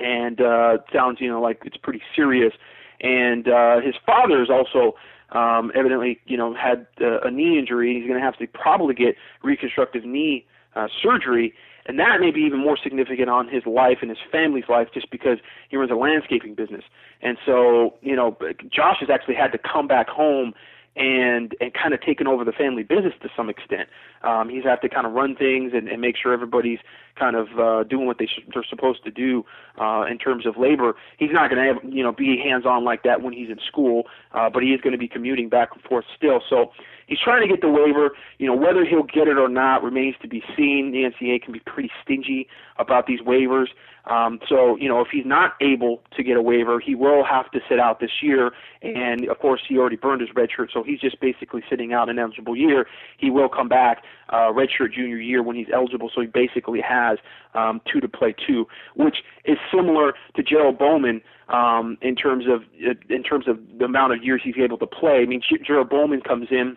[0.00, 2.52] and uh, sounds you know like it's pretty serious,
[3.00, 4.94] and uh, his father is also
[5.30, 7.94] um, evidently you know had uh, a knee injury.
[7.94, 11.52] He's going to have to probably get reconstructive knee uh, surgery
[11.86, 15.10] and that may be even more significant on his life and his family's life just
[15.10, 16.82] because he runs a landscaping business.
[17.22, 18.36] And so, you know,
[18.68, 20.52] Josh has actually had to come back home
[20.96, 23.88] and and kind of taken over the family business to some extent.
[24.26, 26.80] Um, he's had to kind of run things and, and make sure everybody's
[27.18, 29.44] kind of uh, doing what they sh- they're supposed to do
[29.80, 30.94] uh, in terms of labor.
[31.18, 33.58] He's not going to have you know be hands on like that when he's in
[33.66, 36.40] school, uh, but he is going to be commuting back and forth still.
[36.48, 36.72] So
[37.06, 38.10] he's trying to get the waiver.
[38.38, 40.92] You know whether he'll get it or not remains to be seen.
[40.92, 43.68] The NCAA can be pretty stingy about these waivers.
[44.06, 47.50] Um, so, you know, if he's not able to get a waiver, he will have
[47.50, 48.52] to sit out this year.
[48.82, 52.08] And of course, he already burned his red shirt, so he's just basically sitting out
[52.08, 52.86] an eligible year.
[53.18, 57.18] He will come back uh, redshirt junior year when he's eligible, so he basically has
[57.54, 62.62] um, two to play two, which is similar to Gerald Bowman um, in terms of
[63.08, 65.20] in terms of the amount of years he's able to play.
[65.22, 66.76] I mean, Gerald Bowman comes in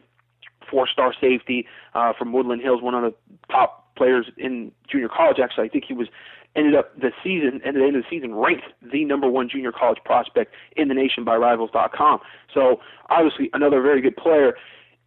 [0.69, 3.13] four-star safety uh, from Woodland Hills, one of the
[3.51, 5.37] top players in junior college.
[5.41, 6.07] Actually, I think he was
[6.55, 9.71] ended up the season at the end of the season ranked the number one junior
[9.71, 12.19] college prospect in the nation by Rivals.com.
[12.53, 14.55] So obviously another very good player.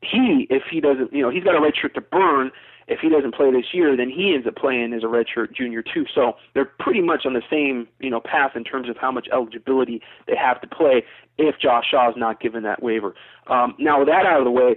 [0.03, 2.51] He, if he doesn't, you know, he's got a red shirt to burn,
[2.89, 5.83] if he doesn't play this year, then he ends up playing as a redshirt junior
[5.83, 6.05] too.
[6.15, 9.29] So they're pretty much on the same you know path in terms of how much
[9.33, 11.05] eligibility they have to play
[11.39, 13.15] if Josh Shaw is not given that waiver.
[13.49, 14.77] Um, now with that out of the way,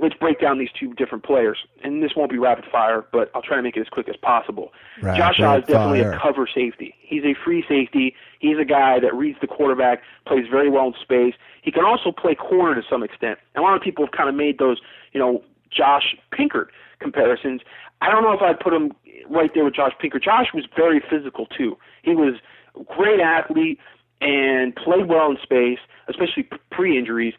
[0.00, 1.58] let's break down these two different players.
[1.82, 4.16] And this won't be rapid fire, but I'll try to make it as quick as
[4.16, 4.72] possible.
[5.00, 6.12] Rapid Josh Shaw is definitely fire.
[6.12, 6.94] a cover safety.
[7.00, 8.14] He's a free safety.
[8.38, 11.34] He's a guy that reads the quarterback, plays very well in space.
[11.62, 13.38] He can also play corner to some extent.
[13.54, 14.78] And a lot of people have kind of made those,
[15.12, 16.68] you know, Josh Pinkard
[17.00, 17.62] comparisons.
[18.00, 18.92] I don't know if I'd put him
[19.28, 20.22] right there with Josh Pinkard.
[20.22, 21.76] Josh was very physical too.
[22.02, 22.34] He was
[22.78, 23.78] a great athlete
[24.20, 25.78] and played well in space,
[26.08, 27.34] especially pre-injuries.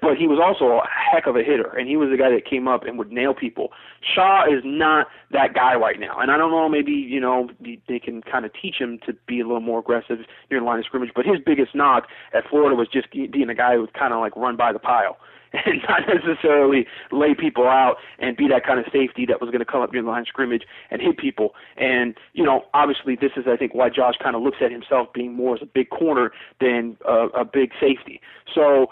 [0.00, 2.44] But he was also a heck of a hitter, and he was the guy that
[2.44, 3.68] came up and would nail people.
[4.14, 6.68] Shaw is not that guy right now, and I don't know.
[6.68, 9.78] Maybe you know they- they can kind of teach him to be a little more
[9.78, 11.12] aggressive near the line of scrimmage.
[11.14, 14.20] But his biggest knock at Florida was just being a guy who would kind of
[14.20, 15.16] like run by the pile
[15.52, 19.60] and not necessarily lay people out and be that kind of safety that was going
[19.60, 21.54] to come up near the line of scrimmage and hit people.
[21.76, 25.12] And you know, obviously, this is I think why Josh kind of looks at himself
[25.12, 28.20] being more as a big corner than a, a big safety.
[28.54, 28.88] So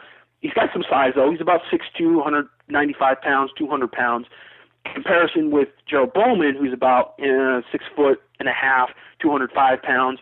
[0.47, 1.31] he's got some size though.
[1.31, 4.27] He's about six two, 195 pounds, 200 pounds.
[4.85, 10.21] In Comparison with Joe Bowman, who's about uh, six foot and a half, 205 pounds.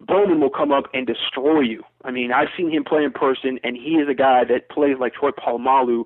[0.00, 1.82] Bowman will come up and destroy you.
[2.04, 4.96] I mean, I've seen him play in person, and he is a guy that plays
[4.98, 6.04] like Troy Polamalu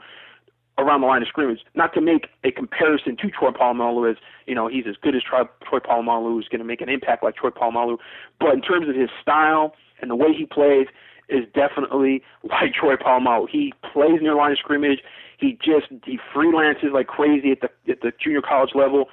[0.78, 1.60] around the line of scrimmage.
[1.74, 5.22] Not to make a comparison to Troy Polamalu as, you know, he's as good as
[5.22, 7.98] Troy, Troy Polamalu, who's going to make an impact like Troy Polamalu.
[8.40, 10.86] But in terms of his style and the way he plays,
[11.32, 13.48] is definitely like Troy Polamalu.
[13.48, 15.00] He plays near line of scrimmage.
[15.38, 19.08] He just he freelances like crazy at the at the junior college level.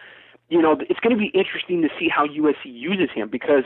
[0.50, 3.64] You know, it's going to be interesting to see how USC uses him because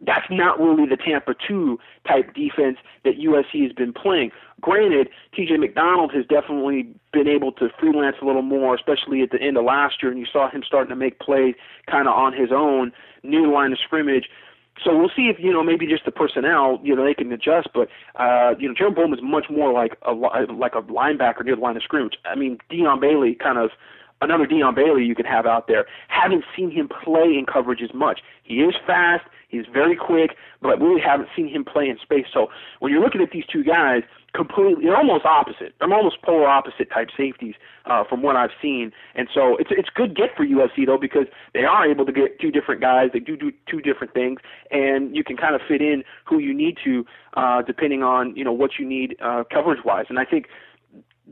[0.00, 4.30] that's not really the Tampa 2 type defense that USC has been playing.
[4.60, 9.40] Granted, TJ McDonald has definitely been able to freelance a little more, especially at the
[9.40, 11.54] end of last year, and you saw him starting to make plays
[11.90, 14.28] kind of on his own near the line of scrimmage.
[14.84, 17.68] So we'll see if you know maybe just the personnel you know they can adjust,
[17.74, 21.56] but uh, you know Bowman is much more like a li- like a linebacker near
[21.56, 22.16] the line of scrimmage.
[22.24, 23.70] I mean Dion Bailey kind of
[24.20, 25.86] another Dion Bailey you can have out there.
[26.08, 28.20] Haven't seen him play in coverage as much.
[28.42, 32.26] He is fast, he's very quick, but really haven't seen him play in space.
[32.32, 32.48] So
[32.80, 34.02] when you're looking at these two guys,
[34.34, 35.74] completely they're almost opposite.
[35.78, 37.54] They're almost polar opposite type safeties
[37.86, 38.92] uh, from what I've seen.
[39.14, 42.40] And so it's it's good get for USC though because they are able to get
[42.40, 43.10] two different guys.
[43.12, 46.54] They do do two different things, and you can kind of fit in who you
[46.54, 47.04] need to
[47.34, 50.06] uh, depending on you know what you need uh, coverage wise.
[50.08, 50.46] And I think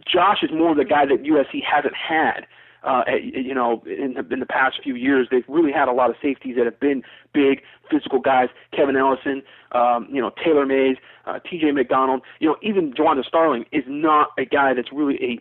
[0.04, 2.46] Josh is more the guy that USC hasn't had.
[2.82, 6.10] Uh, you know, in the, in the past few years, they've really had a lot
[6.10, 8.48] of safeties that have been big, physical guys.
[8.72, 11.72] Kevin Ellison, um, you know, Taylor Mays, uh, T.J.
[11.72, 12.22] McDonald.
[12.38, 15.40] You know, even Jawanza Starling is not a guy that's really a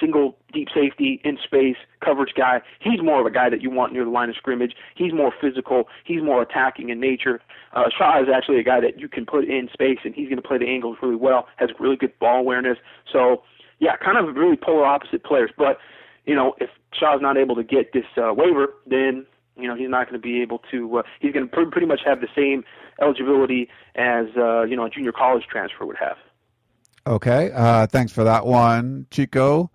[0.00, 2.60] single deep safety in space coverage guy.
[2.80, 4.74] He's more of a guy that you want near the line of scrimmage.
[4.94, 5.84] He's more physical.
[6.04, 7.40] He's more attacking in nature.
[7.72, 10.40] Uh, Shaw is actually a guy that you can put in space, and he's going
[10.40, 11.46] to play the angles really well.
[11.56, 12.78] Has really good ball awareness.
[13.10, 13.42] So,
[13.78, 15.50] yeah, kind of really polar opposite players.
[15.56, 15.78] But
[16.24, 19.88] you know, if Shaw's not able to get this uh, waiver, then you know he's
[19.88, 20.98] not going to be able to.
[20.98, 22.64] Uh, he's going to pr- pretty much have the same
[23.00, 26.16] eligibility as uh, you know a junior college transfer would have.
[27.06, 29.70] Okay, uh, thanks for that one, Chico.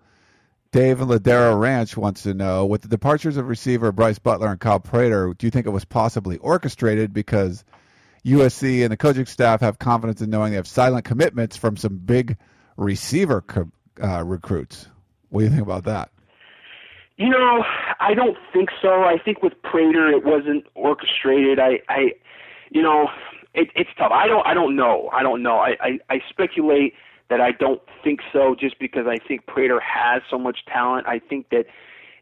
[0.70, 4.60] Dave in Ladera Ranch wants to know: With the departures of receiver Brice Butler and
[4.60, 7.64] Kyle Prater, do you think it was possibly orchestrated because
[8.24, 11.96] USC and the coaching staff have confidence in knowing they have silent commitments from some
[11.96, 12.36] big
[12.76, 13.70] receiver co-
[14.02, 14.88] uh, recruits?
[15.30, 16.10] What do you think about that?
[17.18, 17.64] You know,
[17.98, 19.02] I don't think so.
[19.02, 21.58] I think with Prater, it wasn't orchestrated.
[21.58, 22.12] I, I,
[22.70, 23.08] you know,
[23.54, 24.12] it, it's tough.
[24.12, 25.10] I don't, I don't know.
[25.12, 25.58] I don't know.
[25.58, 26.94] I, I, I speculate
[27.28, 31.08] that I don't think so, just because I think Prater has so much talent.
[31.08, 31.66] I think that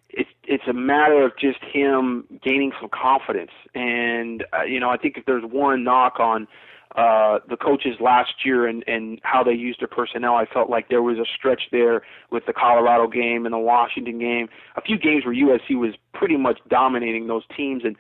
[0.09, 3.51] it's it's a matter of just him gaining some confidence.
[3.75, 6.49] And uh, you know, I think if there's one knock on
[6.97, 10.35] uh, the coaches last year and, and how they used their personnel.
[10.35, 14.19] I felt like there was a stretch there with the Colorado game and the Washington
[14.19, 17.97] game, a few games where USC was pretty much dominating those teams, and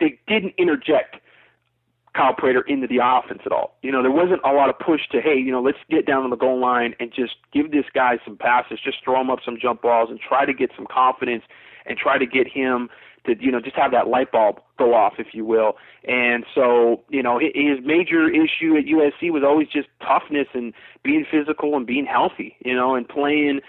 [0.00, 1.16] they didn't interject
[2.14, 3.76] Kyle Prater into the offense at all.
[3.82, 6.22] You know, there wasn't a lot of push to, hey, you know, let's get down
[6.22, 9.40] on the goal line and just give this guy some passes, just throw him up
[9.44, 11.42] some jump balls and try to get some confidence
[11.86, 12.88] and try to get him
[13.26, 15.74] to, you know, just have that light bulb go off, if you will.
[16.06, 21.24] And so, you know, his major issue at USC was always just toughness and being
[21.30, 23.60] physical and being healthy, you know, and playing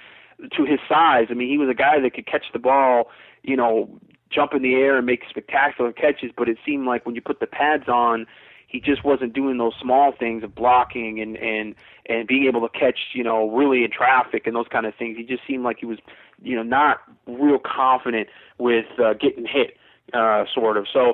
[0.56, 1.28] to his size.
[1.30, 3.10] I mean, he was a guy that could catch the ball,
[3.44, 7.16] you know, jump in the air and make spectacular catches, but it seemed like when
[7.16, 8.26] you put the pads on,
[8.68, 11.76] he just wasn't doing those small things of blocking and and
[12.08, 15.18] and being able to catch, you know, really in traffic and those kind of things.
[15.18, 16.00] He just seemed like he was,
[16.42, 19.78] you know, not real confident with uh, getting hit,
[20.14, 20.88] uh, sort of.
[20.92, 21.14] So,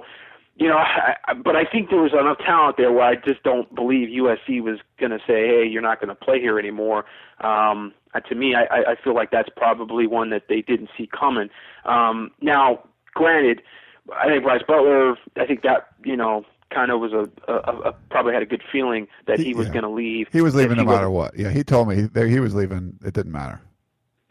[0.56, 3.44] you know, I, I, but I think there was enough talent there where I just
[3.44, 7.06] don't believe USC was going to say, "Hey, you're not going to play here anymore."
[7.40, 11.08] Um, uh, to me, I, I feel like that's probably one that they didn't see
[11.08, 11.50] coming.
[11.86, 13.62] Um, now, granted,
[14.16, 15.16] I think Brice Butler.
[15.38, 18.64] I think that you know kind of was a, a, a probably had a good
[18.72, 19.74] feeling that he, he was yeah.
[19.74, 20.28] going to leave.
[20.32, 21.38] He was leaving no matter what.
[21.38, 22.98] Yeah, he told me he, he was leaving.
[23.04, 23.62] It didn't matter.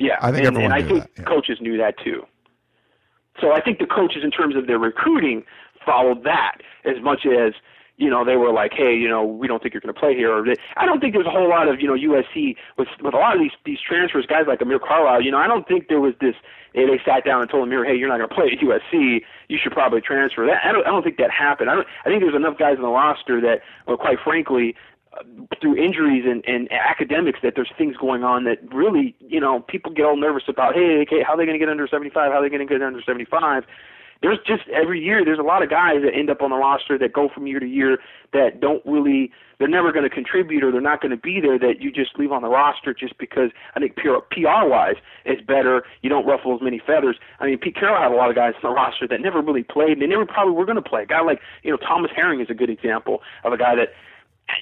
[0.01, 1.23] Yeah, I think and, everyone and I think that.
[1.23, 1.25] Yeah.
[1.25, 2.25] coaches knew that too.
[3.41, 5.45] So I think the coaches, in terms of their recruiting,
[5.85, 7.55] followed that as much as
[8.01, 10.17] you know, they were like, hey, you know, we don't think you're going to play
[10.17, 10.33] here.
[10.33, 13.13] Or they, I don't think there's a whole lot of, you know, USC with with
[13.13, 15.21] a lot of these these transfers, guys like Amir Carlisle.
[15.23, 16.35] You know, I don't think there was this.
[16.75, 19.21] They, they sat down and told Amir, hey, you're not going to play at USC.
[19.49, 20.47] You should probably transfer.
[20.47, 20.87] That I don't.
[20.87, 21.69] I don't think that happened.
[21.69, 21.87] I don't.
[22.07, 24.75] I think there's enough guys on the roster that, well, quite frankly,
[25.61, 29.93] through injuries and, and academics that there's things going on that really, you know, people
[29.93, 32.33] get all nervous about, hey, okay, how are they going to get under 75?
[32.33, 33.65] How are they going to get under 75?
[34.23, 36.99] there's just every year there's a lot of guys that end up on the roster
[36.99, 37.99] that go from year to year
[38.33, 41.59] that don't really they're never going to contribute or they're not going to be there
[41.59, 45.43] that you just leave on the roster just because I think PR, PR wise it's
[45.43, 45.85] better.
[46.03, 47.17] You don't ruffle as many feathers.
[47.41, 49.63] I mean, Pete Carroll had a lot of guys on the roster that never really
[49.63, 51.03] played and they never probably were going to play.
[51.03, 53.89] A guy like you know Thomas Herring is a good example of a guy that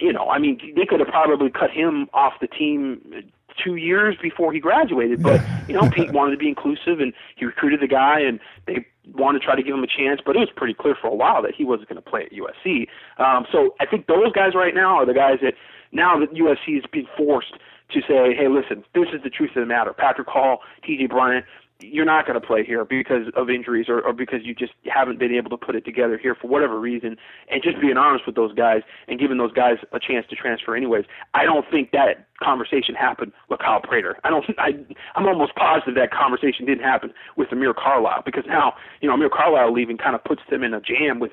[0.01, 3.31] you know, I mean, they could have probably cut him off the team
[3.63, 5.23] two years before he graduated.
[5.23, 8.87] But you know, Pete wanted to be inclusive, and he recruited the guy, and they
[9.15, 10.21] wanted to try to give him a chance.
[10.25, 12.33] But it was pretty clear for a while that he wasn't going to play at
[12.33, 12.89] USC.
[13.19, 15.55] Um, so I think those guys right now are the guys that
[15.93, 17.55] now that USC is being forced
[17.91, 19.93] to say, hey, listen, this is the truth of the matter.
[19.95, 21.07] Patrick Hall, T.J.
[21.07, 21.47] Bryant,
[21.81, 25.19] you're not going to play here because of injuries or, or because you just haven't
[25.19, 27.17] been able to put it together here for whatever reason,
[27.51, 30.75] and just being honest with those guys and giving those guys a chance to transfer
[30.75, 31.05] anyways.
[31.35, 34.17] I don't think that conversation happened with Kyle Prater.
[34.25, 34.45] I don't.
[34.59, 34.71] I,
[35.15, 39.31] I'm almost positive that conversation didn't happen with Amir Carlisle because now you know Amir
[39.31, 41.33] Carlisle leaving kind of puts them in a jam with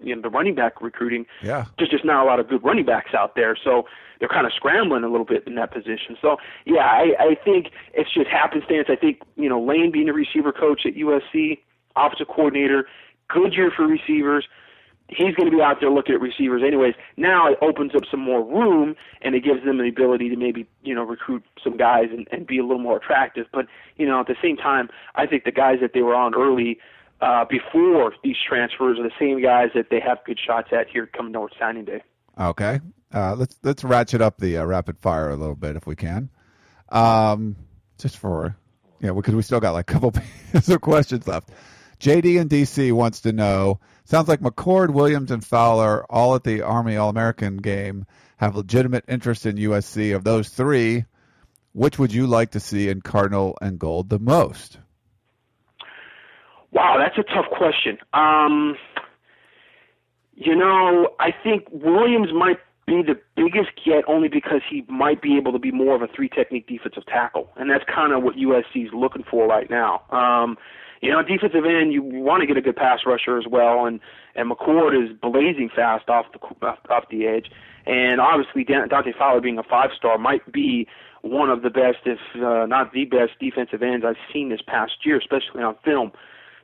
[0.00, 1.26] you know the running back recruiting.
[1.42, 3.84] Yeah, there's just not a lot of good running backs out there, so
[4.18, 6.16] they're kind of scrambling a little bit in that position.
[6.20, 8.88] So yeah, I, I think it's just happenstance.
[8.88, 11.58] I think you know Lane being a receiver coach at USC,
[11.96, 12.86] offensive coordinator,
[13.28, 14.46] good year for receivers.
[15.08, 16.94] He's going to be out there looking at receivers anyways.
[17.16, 20.66] Now it opens up some more room and it gives them the ability to maybe,
[20.82, 23.46] you know, recruit some guys and, and be a little more attractive.
[23.52, 23.66] But,
[23.96, 26.78] you know, at the same time, I think the guys that they were on early
[27.20, 31.06] uh, before these transfers are the same guys that they have good shots at here
[31.06, 32.02] coming North signing day.
[32.38, 32.80] Okay.
[33.14, 36.28] Uh, let's let's ratchet up the uh, rapid fire a little bit if we can,
[36.90, 37.56] um,
[37.98, 38.56] just for
[39.00, 40.12] yeah, because we still got like a couple
[40.74, 41.50] of questions left.
[42.00, 43.80] JD and DC wants to know.
[44.04, 48.06] Sounds like McCord, Williams, and Fowler, all at the Army All American game,
[48.36, 50.14] have legitimate interest in USC.
[50.14, 51.04] Of those three,
[51.72, 54.78] which would you like to see in Cardinal and Gold the most?
[56.70, 57.98] Wow, that's a tough question.
[58.12, 58.76] Um,
[60.34, 65.36] you know, I think Williams might be the biggest get only because he might be
[65.36, 68.36] able to be more of a three technique defensive tackle, and that's kind of what
[68.36, 70.02] USC is looking for right now.
[70.10, 70.56] Um,
[71.02, 74.00] you know, defensive end, you want to get a good pass rusher as well, and
[74.34, 77.50] and McCord is blazing fast off the off, the edge,
[77.86, 80.86] and obviously Dante Fowler being a five star might be
[81.22, 84.92] one of the best, if uh, not the best, defensive ends I've seen this past
[85.04, 86.12] year, especially on film.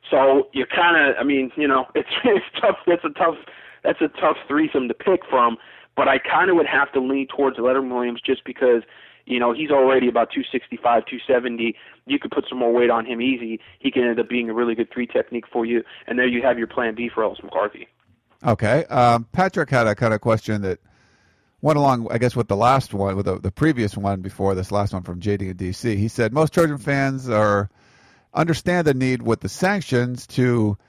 [0.09, 2.77] So you're kind of, I mean, you know, it's it's tough.
[2.87, 3.35] That's a tough
[3.83, 5.57] that's a tough threesome to pick from.
[5.95, 8.81] But I kind of would have to lean towards Leonard Williams just because,
[9.25, 11.75] you know, he's already about 265, 270.
[12.05, 13.59] You could put some more weight on him easy.
[13.79, 15.83] He can end up being a really good three technique for you.
[16.07, 17.87] And there you have your plan B for Ellis McCarthy.
[18.45, 18.85] Okay.
[18.85, 20.79] Um, Patrick had a kind of question that
[21.61, 24.71] went along, I guess, with the last one, with the, the previous one before this
[24.71, 25.97] last one from JD and DC.
[25.97, 27.69] He said most Trojan fans are
[28.33, 30.77] understand the need with the sanctions to–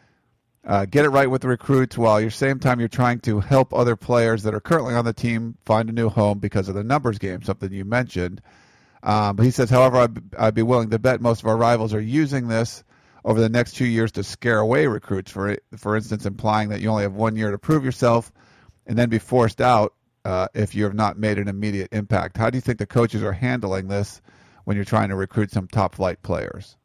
[0.66, 3.40] uh, get it right with the recruits while at the same time you're trying to
[3.40, 6.74] help other players that are currently on the team find a new home because of
[6.74, 8.40] the numbers game, something you mentioned.
[9.02, 12.00] Um, he says, however, I'd, I'd, be willing to bet most of our rivals are
[12.00, 12.82] using this
[13.22, 15.30] over the next two years to scare away recruits.
[15.30, 18.32] For for instance, implying that you only have one year to prove yourself,
[18.86, 19.92] and then be forced out
[20.24, 22.38] uh, if you have not made an immediate impact.
[22.38, 24.22] How do you think the coaches are handling this
[24.64, 26.78] when you're trying to recruit some top flight players?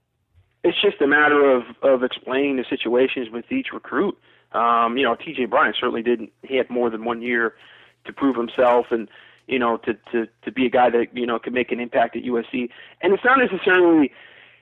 [0.64, 4.18] It's just a matter of of explaining the situations with each recruit.
[4.52, 5.46] Um, you know, T.J.
[5.46, 6.32] Bryant certainly didn't.
[6.44, 7.54] He had more than one year
[8.06, 9.08] to prove himself, and
[9.48, 12.16] you know, to to to be a guy that you know could make an impact
[12.16, 12.70] at USC.
[13.02, 14.12] And it's not necessarily,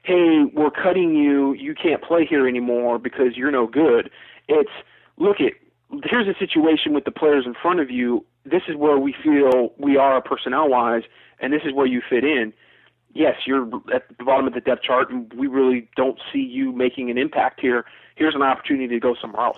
[0.04, 1.54] hey, we're cutting you.
[1.54, 4.10] You can't play here anymore because you're no good.
[4.48, 4.72] It's
[5.18, 5.54] look at
[6.04, 8.26] here's a situation with the players in front of you.
[8.46, 11.04] This is where we feel we are personnel wise,
[11.40, 12.54] and this is where you fit in.
[13.18, 16.72] Yes, you're at the bottom of the depth chart, and we really don't see you
[16.72, 17.84] making an impact here.
[18.16, 19.58] Here's an opportunity to go somewhere else.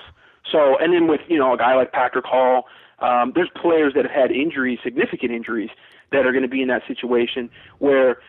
[0.49, 2.67] So, and then with you know a guy like Patrick Hall,
[2.99, 5.71] um, there's players that have had injuries, significant injuries,
[6.13, 7.49] that are going to be in that situation
[7.79, 8.19] where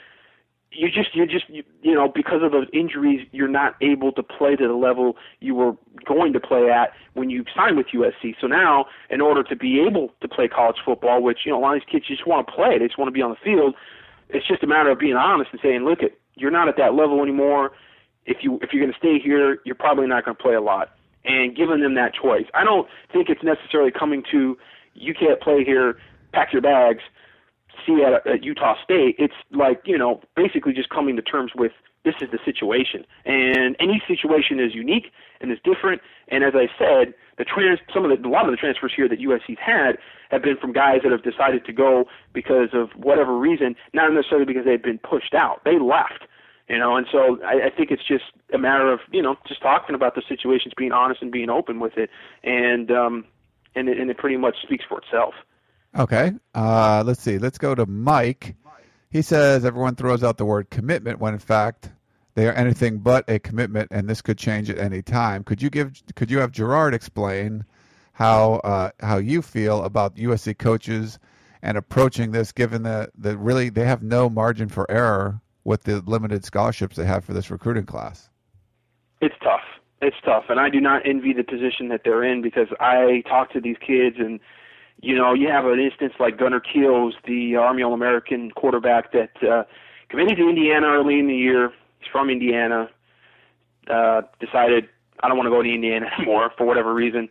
[0.72, 4.22] you just you just you, you know because of those injuries you're not able to
[4.22, 5.76] play to the level you were
[6.06, 8.34] going to play at when you signed with USC.
[8.40, 11.62] So now in order to be able to play college football, which you know a
[11.62, 13.36] lot of these kids just want to play, they just want to be on the
[13.36, 13.74] field.
[14.32, 16.00] It's just a matter of being honest and saying, look,
[16.34, 17.72] you're not at that level anymore.
[18.26, 20.60] If you if you're going to stay here, you're probably not going to play a
[20.60, 20.90] lot.
[21.24, 24.56] And giving them that choice, I don't think it's necessarily coming to
[24.94, 25.98] you can't play here,
[26.32, 27.02] pack your bags
[27.86, 31.72] see at, at Utah State, it's like you know basically just coming to terms with
[32.04, 36.00] this is the situation, and any situation is unique and is different.
[36.28, 39.08] And as I said, the trans some of the a lot of the transfers here
[39.08, 39.98] that USC's had
[40.30, 44.46] have been from guys that have decided to go because of whatever reason, not necessarily
[44.46, 45.62] because they've been pushed out.
[45.64, 46.24] They left
[46.68, 48.24] you know and so I, I think it's just
[48.54, 51.80] a matter of you know just talking about the situations being honest and being open
[51.80, 52.10] with it
[52.44, 53.24] and um
[53.74, 55.34] and it, and it pretty much speaks for itself
[55.96, 56.32] Okay.
[56.54, 57.38] Uh, let's see.
[57.38, 58.54] Let's go to Mike.
[59.10, 61.90] He says everyone throws out the word commitment when in fact
[62.34, 65.42] they are anything but a commitment, and this could change at any time.
[65.42, 66.00] Could you give?
[66.14, 67.64] Could you have Gerard explain
[68.12, 71.18] how uh, how you feel about USC coaches
[71.62, 76.00] and approaching this, given that that really they have no margin for error with the
[76.02, 78.30] limited scholarships they have for this recruiting class?
[79.20, 79.60] It's tough.
[80.00, 83.52] It's tough, and I do not envy the position that they're in because I talk
[83.52, 84.40] to these kids and
[85.02, 89.30] you know, you have an instance like Gunner Keels, the Army All American quarterback that
[89.42, 89.64] uh,
[90.08, 91.72] committed to Indiana early in the year.
[91.98, 92.88] He's from Indiana.
[93.88, 94.88] Uh, decided
[95.22, 97.28] I don't want to go to Indiana anymore for whatever reason.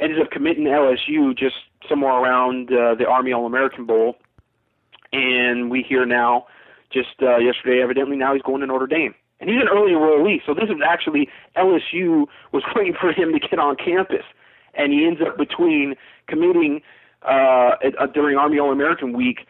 [0.00, 1.56] Ended up committing to LSU just
[1.88, 4.16] somewhere around uh, the Army All American Bowl,
[5.12, 6.46] and we hear now,
[6.92, 9.14] just uh, yesterday, evidently now he's going to Notre Dame.
[9.40, 13.40] And he's an early enrollee, so this is actually LSU was waiting for him to
[13.40, 14.24] get on campus,
[14.74, 15.96] and he ends up between
[16.28, 16.80] committing
[17.22, 19.46] uh, uh, during Army All American Week,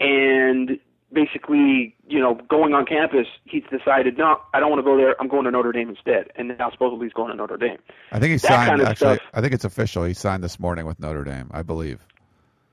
[0.00, 0.78] and
[1.12, 5.20] basically, you know, going on campus, he's decided, no, I don't want to go there.
[5.20, 6.30] I'm going to Notre Dame instead.
[6.36, 7.78] And now supposedly he's going to Notre Dame.
[8.12, 8.68] I think he that signed.
[8.68, 10.04] Kind of actually, stuff, I think it's official.
[10.04, 11.98] He signed this morning with Notre Dame, I believe.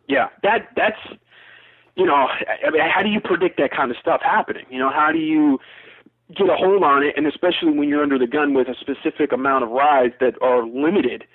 [0.07, 0.99] Yeah, that that's,
[1.95, 4.65] you know, I mean, how do you predict that kind of stuff happening?
[4.69, 5.59] You know, how do you
[6.35, 9.31] get a hold on it, and especially when you're under the gun with a specific
[9.31, 11.25] amount of rides that are limited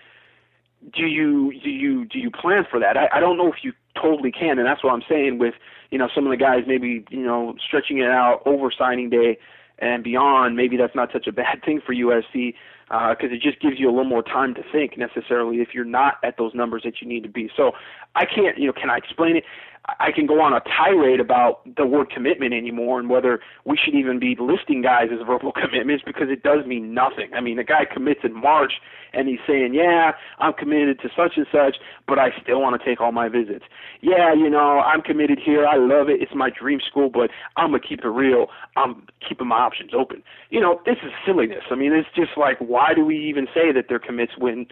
[0.95, 2.97] do you do you do you plan for that?
[2.97, 5.55] I, I don't know if you totally can, and that's what I'm saying with
[5.91, 9.39] you know some of the guys maybe you know stretching it out over signing day
[9.78, 10.57] and beyond.
[10.57, 12.55] Maybe that's not such a bad thing for USC
[12.89, 15.85] because uh, it just gives you a little more time to think necessarily if you're
[15.85, 17.51] not at those numbers that you need to be.
[17.57, 17.72] So
[18.14, 19.45] I can't you know can I explain it?
[19.99, 23.95] I can go on a tirade about the word commitment anymore and whether we should
[23.95, 27.35] even be listing guys as verbal commitments because it does mean nothing.
[27.35, 28.74] I mean, a guy commits in March
[29.12, 31.76] and he's saying, "Yeah, I'm committed to such and such,
[32.07, 33.64] but I still want to take all my visits."
[34.01, 35.66] Yeah, you know, I'm committed here.
[35.66, 36.22] I love it.
[36.22, 38.47] It's my dream school, but I'm gonna keep it real.
[38.76, 40.22] I'm keeping my options open.
[40.51, 41.64] You know, this is silliness.
[41.70, 44.66] I mean, it's just like, why do we even say that they're commits when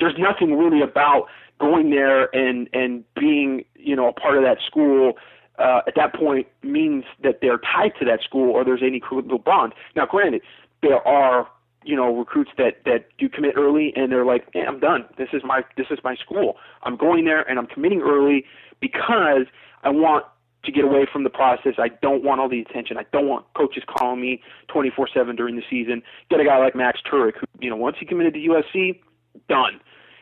[0.00, 1.26] there's nothing really about
[1.64, 5.14] going there and and being you know a part of that school
[5.58, 9.42] uh, at that point means that they're tied to that school or there's any collegial
[9.42, 9.72] bond.
[9.94, 10.42] Now, granted,
[10.82, 11.48] there are
[11.84, 15.04] you know recruits that that do commit early and they're like, hey, I'm done.
[15.16, 16.56] This is my this is my school.
[16.82, 18.44] I'm going there and I'm committing early
[18.80, 19.46] because
[19.82, 20.24] I want
[20.64, 21.74] to get away from the process.
[21.78, 22.96] I don't want all the attention.
[22.96, 24.42] I don't want coaches calling me
[24.74, 26.02] 24/7 during the season.
[26.30, 29.00] Get a guy like Max Tuerk, who you know once he committed to USC,
[29.48, 29.80] done.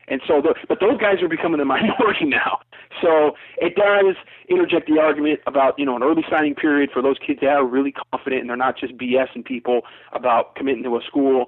[0.08, 2.60] And so, the, but those guys are becoming the minority now.
[3.00, 4.16] So it does
[4.48, 7.64] interject the argument about you know an early signing period for those kids that are
[7.64, 9.82] really confident and they're not just BSing people
[10.12, 11.46] about committing to a school.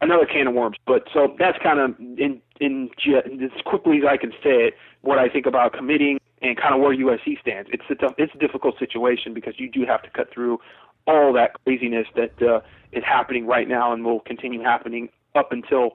[0.00, 0.76] Another can of worms.
[0.86, 5.18] But so that's kind of in in as quickly as I can say it what
[5.18, 7.70] I think about committing and kind of where USC stands.
[7.72, 10.58] It's a tough, it's a difficult situation because you do have to cut through
[11.06, 12.60] all that craziness that uh,
[12.92, 15.92] is happening right now and will continue happening up until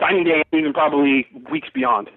[0.00, 2.10] signing day, even probably weeks beyond.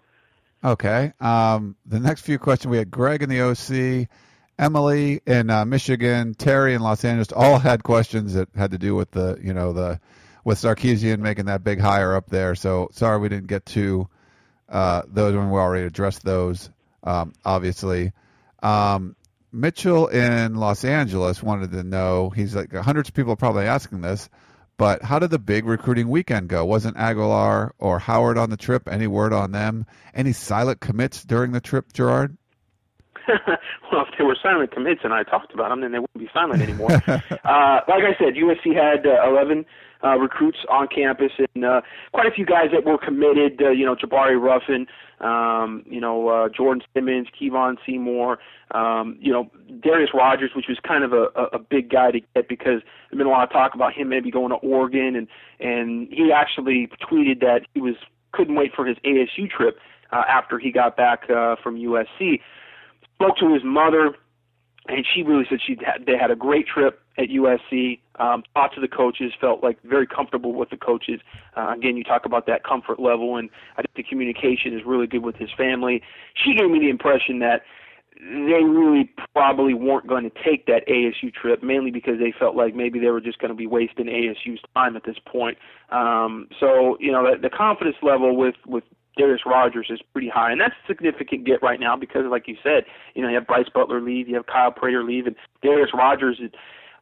[0.63, 1.13] Okay.
[1.19, 4.07] Um, the next few questions we had Greg in the OC,
[4.57, 7.31] Emily in uh, Michigan, Terry in Los Angeles.
[7.31, 9.99] All had questions that had to do with the you know the
[10.43, 12.55] with Sarkisian making that big hire up there.
[12.55, 14.07] So sorry we didn't get to
[14.69, 16.69] uh, those when we already addressed those.
[17.03, 18.13] Um, obviously.
[18.63, 19.15] Um,
[19.51, 22.29] Mitchell in Los Angeles wanted to know.
[22.29, 24.29] He's like hundreds of people are probably asking this
[24.77, 26.65] But how did the big recruiting weekend go?
[26.65, 28.89] Wasn't Aguilar or Howard on the trip?
[28.89, 29.85] Any word on them?
[30.13, 32.37] Any silent commits during the trip, Gerard?
[33.27, 36.29] well, if they were silent commits and I talked about them, then they wouldn't be
[36.33, 36.91] silent anymore.
[37.07, 39.65] uh, like I said, USC had uh, 11
[40.05, 41.81] uh, recruits on campus and uh,
[42.13, 43.61] quite a few guys that were committed.
[43.61, 44.85] Uh, you know, Jabari Ruffin,
[45.19, 48.37] um, you know, uh, Jordan Simmons, Kevon Seymour,
[48.71, 49.49] um, you know,
[49.81, 53.27] Darreus Rogers, which was kind of a, a big guy to get because there's been
[53.27, 55.27] a lot of talk about him maybe going to Oregon, and
[55.59, 57.95] and he actually tweeted that he was
[58.31, 59.79] couldn't wait for his ASU trip
[60.11, 62.41] uh, after he got back uh, from USC.
[63.15, 64.15] Spoke to his mother,
[64.87, 67.99] and she really said she had, they had a great trip at USC.
[68.19, 71.19] Um, talked to the coaches, felt like very comfortable with the coaches.
[71.55, 75.07] Uh, again, you talk about that comfort level, and I think the communication is really
[75.07, 76.01] good with his family.
[76.33, 77.63] She gave me the impression that
[78.17, 82.73] they really probably weren't going to take that ASU trip, mainly because they felt like
[82.73, 85.57] maybe they were just going to be wasting ASU's time at this point.
[85.91, 88.83] Um, so, you know, the, the confidence level with with
[89.17, 92.55] Darreus Rogers is pretty high, and that's a significant get right now because, like you
[92.63, 95.91] said, you know you have Brice Butler leave, you have Kyle Prater leave, and Darreus
[95.93, 96.39] Rogers.
[96.41, 96.51] Is,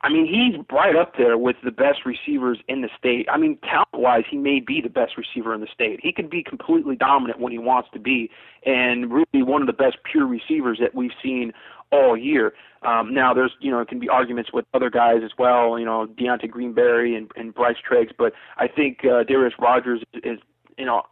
[0.03, 3.25] I mean, he's right up there with the best receivers in the state.
[3.31, 6.01] I mean, talent-wise, he may be the best receiver in the state.
[6.03, 8.29] He could be completely dominant when he wants to be,
[8.65, 11.53] and really one of the best pure receivers that we've seen
[11.91, 12.53] all year.
[12.81, 15.85] Um, now, there's you know it can be arguments with other guys as well, you
[15.85, 20.39] know Deontay Greenberry and, and Bryce Treggs, but I think uh, Darreus Rogers is
[20.77, 21.03] you know,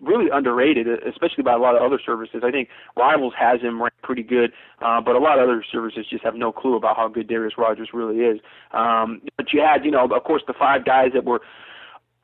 [0.00, 2.42] really underrated, especially by a lot of other services.
[2.44, 6.06] I think Rivals has him ranked pretty good, uh, but a lot of other services
[6.08, 8.40] just have no clue about how good Darreus Rogers really is.
[8.72, 11.40] Um, but you had, you know, of course, the five guys that were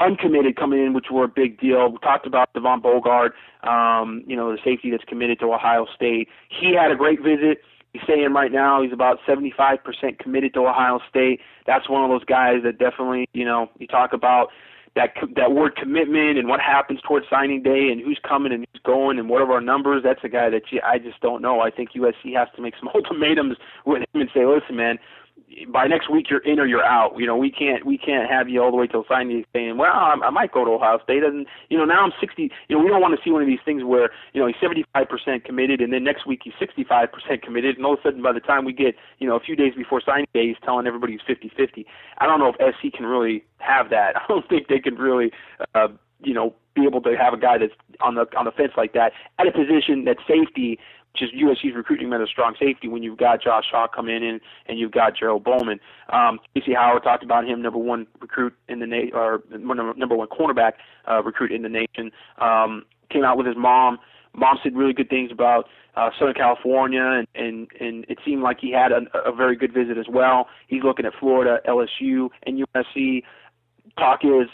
[0.01, 1.91] uncommitted coming in, which were a big deal.
[1.91, 3.31] We talked about Devan Bogard,
[3.69, 6.29] um, you know, the safety that's committed to Ohio State.
[6.49, 7.59] He had a great visit.
[7.93, 11.41] He's saying right now he's about 75% committed to Ohio State.
[11.65, 14.49] That's one of those guys that definitely, you know, you talk about
[14.97, 18.83] that that word commitment and what happens towards signing day and who's coming and who's
[18.85, 20.03] going and what are our numbers.
[20.05, 21.61] That's a guy that you, I just don't know.
[21.61, 24.99] I think USC has to make some ultimatums with him and say, listen, man,
[25.72, 27.14] by next week you're in or you're out.
[27.16, 29.78] You know, we can't we can't have you all the way till signing day saying,
[29.78, 31.22] well, I, I might go to Ohio State.
[31.22, 32.51] And you know, now I'm 60.
[32.68, 34.57] You know, we don't want to see one of these things where you know he's
[34.57, 38.32] 75% committed, and then next week he's 65% committed, and all of a sudden by
[38.32, 41.12] the time we get you know a few days before signing day, he's telling everybody
[41.12, 41.85] he's 50-50.
[42.18, 44.16] I don't know if SC can really have that.
[44.16, 45.30] I don't think they can really.
[45.74, 45.89] Uh,
[46.22, 48.95] you know, be able to have a guy that's on the on the fence like
[48.95, 50.78] that at a position that safety
[51.17, 54.41] just USC's recruiting as a strong safety when you've got Josh Shaw come in and,
[54.67, 55.79] and you've got Gerald Bowman.
[56.12, 60.29] Um, Tracy Howard talked about him, number one recruit in the nation, or number one
[60.29, 60.73] cornerback
[61.09, 62.11] uh, recruit in the nation.
[62.41, 63.99] Um, came out with his mom.
[64.37, 68.59] Mom said really good things about uh, Southern California, and, and and it seemed like
[68.61, 70.49] he had a, a very good visit as well.
[70.67, 73.23] He's looking at Florida, LSU, and USC.
[73.97, 74.49] Talk is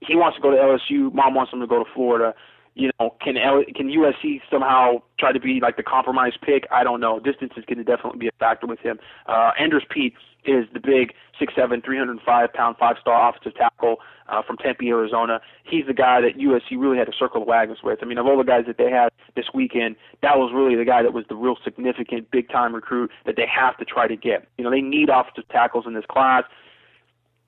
[0.00, 1.12] he wants to go to LSU.
[1.12, 2.34] Mom wants him to go to Florida
[2.78, 3.34] you know, can
[3.74, 6.64] can USC somehow try to be like the compromise pick?
[6.70, 7.18] I don't know.
[7.18, 9.00] Distance is going to definitely be a factor with him.
[9.26, 10.14] Uh, Andrus Peat
[10.44, 13.96] is the big six seven, three hundred five pound five star offensive tackle
[14.28, 15.40] uh, from Tempe, Arizona.
[15.64, 17.98] He's the guy that USC really had to circle the wagons with.
[18.00, 20.84] I mean, of all the guys that they had this weekend, that was really the
[20.84, 24.16] guy that was the real significant big time recruit that they have to try to
[24.16, 24.46] get.
[24.56, 26.44] You know, they need offensive tackles in this class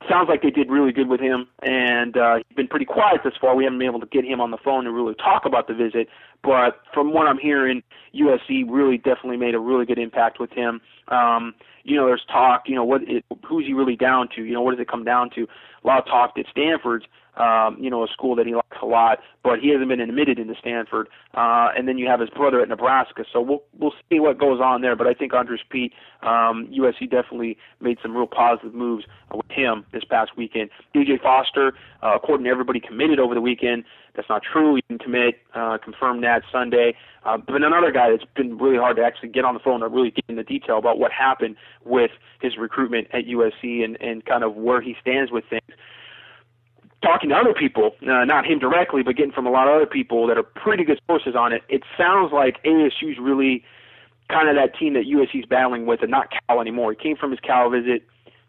[0.08, 3.34] sounds like they did really good with him, and uh, he's been pretty quiet this
[3.40, 3.54] far.
[3.54, 5.74] We haven't been able to get him on the phone to really talk about the
[5.74, 6.08] visit,
[6.42, 7.82] but from what I'm hearing,
[8.14, 10.80] USC really definitely made a really good impact with him.
[11.08, 11.54] Um,
[11.84, 12.64] you know, there's talk.
[12.66, 14.42] You know, what it, who's he really down to?
[14.42, 15.46] You know, what does it come down to?
[15.82, 17.06] A lot of talk that Stanford's
[17.36, 20.38] um, you know, a school that he likes a lot, but he hasn't been admitted
[20.38, 21.08] into Stanford.
[21.34, 23.24] Uh, and then you have his brother at Nebraska.
[23.32, 24.96] So we'll we'll see what goes on there.
[24.96, 29.86] But I think Andrus Peat, um, USC definitely made some real positive moves with him
[29.92, 30.70] this past weekend.
[30.94, 31.72] DJ Foster,
[32.02, 33.84] uh, according to everybody, committed over the weekend.
[34.14, 34.74] That's not true.
[34.74, 35.36] He didn't commit.
[35.54, 36.96] Uh, confirmed that Sunday.
[37.24, 39.88] Uh, but another guy that's been really hard to actually get on the phone to
[39.88, 44.42] really get into detail about what happened with his recruitment at USC and, and kind
[44.42, 45.62] of where he stands with things
[47.02, 49.86] talking to other people, uh, not him directly, but getting from a lot of other
[49.86, 53.64] people that are pretty good sources on it, it sounds like ASU's really
[54.28, 56.92] kind of that team that USC's battling with, and not Cal anymore.
[56.92, 58.06] He came from his Cal visit,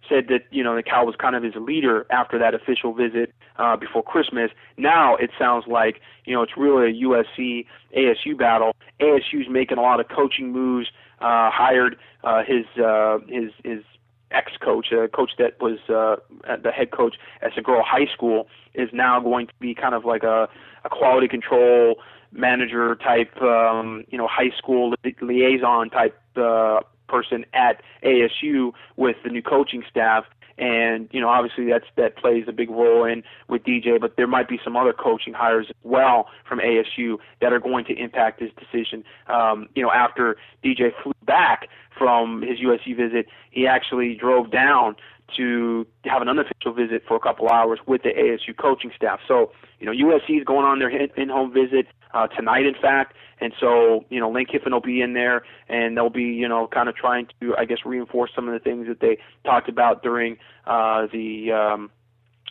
[0.08, 3.34] said that you know the Cal was kind of his leader after that official visit
[3.58, 4.52] uh, before Christmas.
[4.78, 8.76] Now it sounds like you know it's really a USC ASU battle.
[9.00, 10.88] ASU's making a lot of coaching moves.
[11.20, 13.84] Uh, hired uh, his uh, his his
[14.32, 16.16] ex-coach, a coach that was uh,
[16.64, 20.24] the head coach at Saguaro High School, is now going to be kind of like
[20.24, 20.48] a,
[20.84, 21.96] a quality control
[22.32, 26.80] manager type, um, you know, high school li- liaison type uh,
[27.12, 30.24] person at ASU with the new coaching staff.
[30.58, 34.00] and you know obviously that's that plays a big role in with DJ.
[34.00, 37.86] But there might be some other coaching hires as well from ASU that are going
[37.86, 39.04] to impact his decision.
[39.28, 44.96] Um, you know, after DJ flew back from his USC visit, he actually drove down
[45.38, 49.20] to have an unofficial visit for a couple hours with the ASU coaching staff.
[49.28, 53.54] So, you know, USC is going on their in-home visit uh, tonight, in fact, and
[53.60, 56.88] so you know, Lane Kiffin will be in there, and they'll be you know kind
[56.88, 60.38] of trying to, I guess, reinforce some of the things that they talked about during
[60.68, 61.92] uh, the um,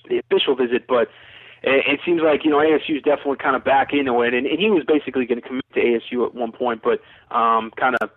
[0.08, 1.08] the official visit, but.
[1.62, 4.46] It, it seems like you know ASU is definitely kind of back into it, and,
[4.46, 7.02] and he was basically going to commit to ASU at one point, but
[7.36, 8.08] um, kind of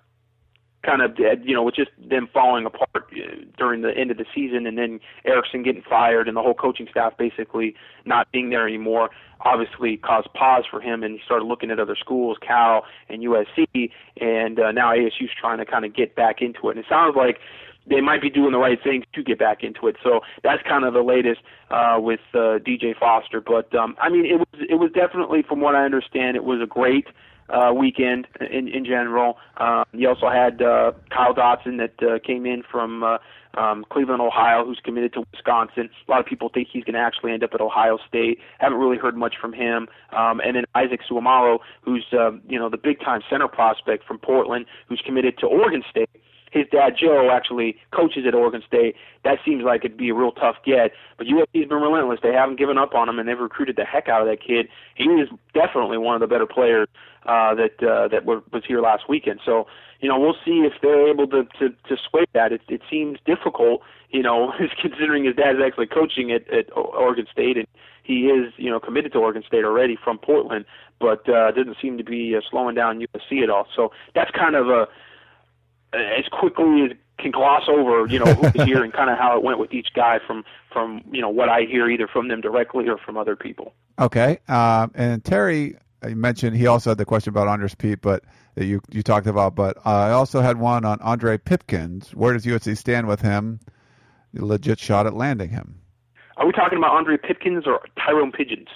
[0.83, 4.25] kind of you know with just them falling apart uh, during the end of the
[4.33, 7.75] season and then Erickson getting fired and the whole coaching staff basically
[8.05, 9.09] not being there anymore
[9.41, 13.91] obviously caused pause for him and he started looking at other schools Cal and USC
[14.19, 17.15] and uh, now ASU's trying to kind of get back into it and it sounds
[17.15, 17.39] like
[17.85, 19.97] they might be doing the right thing to get back into it.
[20.01, 23.41] So that's kind of the latest uh, with uh, DJ Foster.
[23.41, 26.61] But um, I mean, it was it was definitely, from what I understand, it was
[26.61, 27.07] a great
[27.49, 29.37] uh, weekend in, in general.
[29.57, 33.17] Um, you also had uh, Kyle Dodson that uh, came in from uh,
[33.55, 35.89] um, Cleveland, Ohio, who's committed to Wisconsin.
[36.07, 38.39] A lot of people think he's going to actually end up at Ohio State.
[38.59, 39.87] Haven't really heard much from him.
[40.11, 44.17] Um, and then Isaac Seumalo, who's uh, you know the big time center prospect from
[44.17, 46.09] Portland, who's committed to Oregon State
[46.53, 48.95] his dad Joe actually coaches at Oregon State.
[49.23, 50.91] That seems like it'd be a real tough get.
[51.17, 52.19] But USC's been relentless.
[52.21, 54.67] They haven't given up on him, and they've recruited the heck out of that kid.
[54.95, 56.87] He is definitely one of the better players
[57.25, 59.39] uh, that uh, that were, was here last weekend.
[59.43, 59.65] So
[59.99, 62.51] you know we'll see if they're able to to, to sway that.
[62.51, 63.81] It, it seems difficult,
[64.11, 67.67] you know, considering his dad's actually coaching at, at Oregon State and
[68.03, 70.65] he is, you know, committed to Oregon State already from Portland,
[70.99, 73.65] but uh, doesn't seem to be uh, slowing down USC at all.
[73.73, 74.87] So that's kind of a
[75.93, 79.37] as quickly as can gloss over, you know, who was here and kind of how
[79.37, 82.41] it went with each guy from from you know what I hear either from them
[82.41, 83.73] directly or from other people.
[83.99, 85.75] Okay, um, and Terry,
[86.07, 88.23] you mentioned he also had the question about Andrus Peat, but
[88.55, 89.55] that you you talked about.
[89.55, 92.13] But uh, I also had one on Andre Pipkins.
[92.15, 93.59] Where does USC stand with him?
[94.33, 95.79] legit shot at landing him.
[96.37, 98.67] Are we talking about Andre Pipkins or Tyrone Pigeons?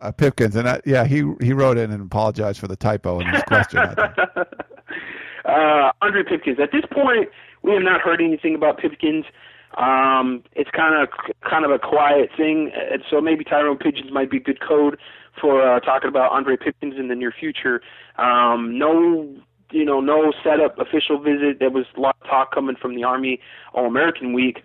[0.00, 3.26] Uh, Pipkins, and I, yeah, he he wrote in and apologized for the typo in
[3.26, 3.80] his question.
[5.50, 6.58] Uh, Andre Pipkins.
[6.62, 7.28] At this point,
[7.62, 9.24] we have not heard anything about Pipkins.
[9.76, 11.08] Um, it's kind of
[11.48, 14.98] kind of a quiet thing, and so maybe Tyrone Pigeons might be good code
[15.40, 17.80] for uh, talking about Andre Pipkins in the near future.
[18.18, 19.28] Um, no,
[19.70, 21.58] you know, no setup official visit.
[21.60, 23.40] There was a lot of talk coming from the Army
[23.72, 24.62] All American Week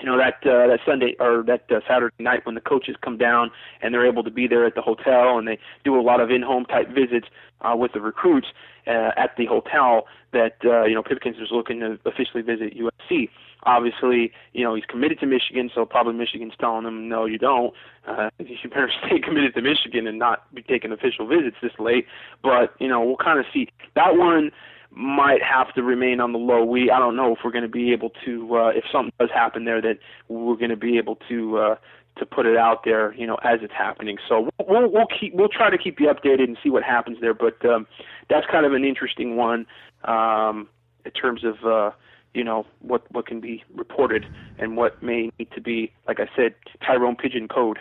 [0.00, 3.16] you know that uh, that Sunday or that uh, Saturday night when the coaches come
[3.16, 3.50] down
[3.82, 6.30] and they're able to be there at the hotel and they do a lot of
[6.30, 7.26] in-home type visits
[7.60, 8.48] uh, with the recruits
[8.86, 10.06] uh, at the hotel.
[10.32, 13.30] That uh, you know Pipkins is looking to officially visit USC.
[13.64, 17.72] Obviously, you know he's committed to Michigan, so probably Michigan's telling him, no, you don't.
[18.06, 22.06] Uh, you better stay committed to Michigan and not be taking official visits this late.
[22.42, 24.50] But you know we'll kind of see that one
[24.90, 26.64] might have to remain on the low.
[26.64, 29.30] We I don't know if we're going to be able to uh, if something does
[29.32, 31.76] happen there that we're going to be able to uh,
[32.16, 34.18] to put it out there, you know, as it's happening.
[34.28, 37.34] So we'll we'll keep we'll try to keep you updated and see what happens there.
[37.34, 37.86] But um,
[38.28, 39.66] that's kind of an interesting one
[40.04, 40.68] um,
[41.04, 41.90] in terms of uh,
[42.34, 44.26] you know what what can be reported
[44.58, 47.78] and what may need to be, like I said, Tyrone Pigeon code.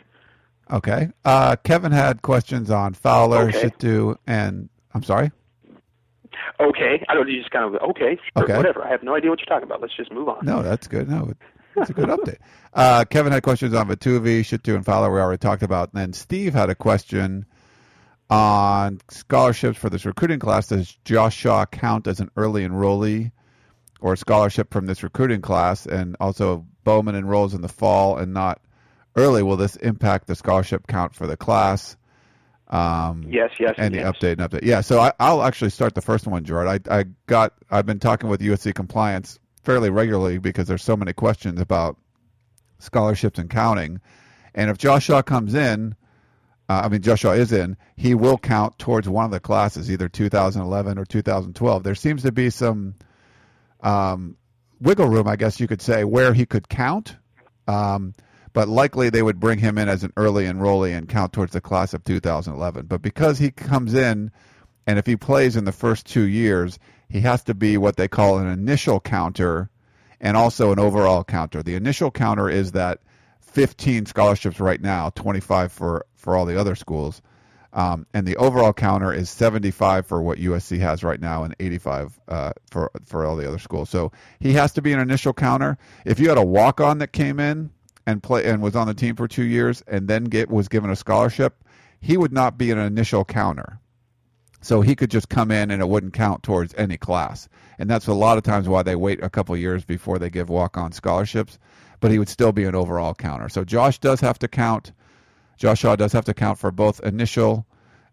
[0.69, 1.09] Okay.
[1.23, 3.63] Uh, Kevin had questions on Fowler, okay.
[3.63, 5.31] Shittu, and I'm sorry
[6.59, 7.03] okay.
[7.07, 7.27] I don't.
[7.29, 8.83] You just kind of okay, sure, okay, whatever.
[8.83, 9.81] I have no idea what you're talking about.
[9.81, 10.45] Let's just move on.
[10.45, 11.09] No, that's good.
[11.09, 11.33] No,
[11.75, 12.37] it's a good update.
[12.73, 15.11] Uh, Kevin had questions on Vatuvei, Shittu, and Fowler.
[15.11, 15.93] We already talked about.
[15.93, 17.45] And then Steve had a question
[18.29, 20.67] on scholarships for this recruiting class.
[20.67, 23.31] Does Josh Shaw count as an early enrollee
[23.99, 25.85] or scholarship from this recruiting class?
[25.85, 28.61] And also, Bowman enrolls in the fall and not
[29.15, 29.43] early.
[29.43, 31.96] Will this impact the scholarship count for the class?
[32.69, 34.03] Um, yes, yes, and yes.
[34.03, 34.63] the update and update.
[34.63, 36.87] Yeah, so I, will actually start the first one, Gerard.
[36.89, 41.13] I, I got I've been talking with USC compliance fairly regularly because there's so many
[41.13, 41.97] questions about
[42.79, 44.01] scholarships and counting,
[44.53, 45.95] and if Josh Shaw comes in,
[46.67, 49.89] uh, I mean Josh Shaw is in, he will count towards one of the classes,
[49.89, 51.83] either 2011 or 2012.
[51.83, 52.95] There seems to be some
[53.79, 54.35] um,
[54.81, 57.15] wiggle room, I guess you could say, where he could count.
[57.67, 58.13] Um,
[58.53, 61.61] but likely they would bring him in as an early enrollee and count towards the
[61.61, 62.85] class of 2011.
[62.85, 64.31] But because he comes in,
[64.85, 66.79] and if he plays in the first two years,
[67.09, 69.69] he has to be what they call an initial counter
[70.19, 71.61] and also an overall counter.
[71.61, 72.99] The initial counter is that
[73.41, 77.21] 15 scholarships right now, 25 for, for all the other schools.
[77.73, 82.19] Um, and the overall counter is 75 for what USC has right now and 85
[82.27, 83.89] uh, for for all the other schools.
[83.89, 85.77] So he has to be an initial counter.
[86.05, 87.69] If you had a walk on that came in
[88.07, 90.89] and play and was on the team for two years and then get was given
[90.89, 91.63] a scholarship,
[91.99, 93.79] he would not be an initial counter.
[94.61, 97.47] So he could just come in and it wouldn't count towards any class.
[97.77, 100.49] And that's a lot of times why they wait a couple years before they give
[100.49, 101.59] walk on scholarships.
[101.99, 103.49] But he would still be an overall counter.
[103.49, 104.91] So Josh does have to count
[105.57, 107.65] Josh Shaw does have to count for both initial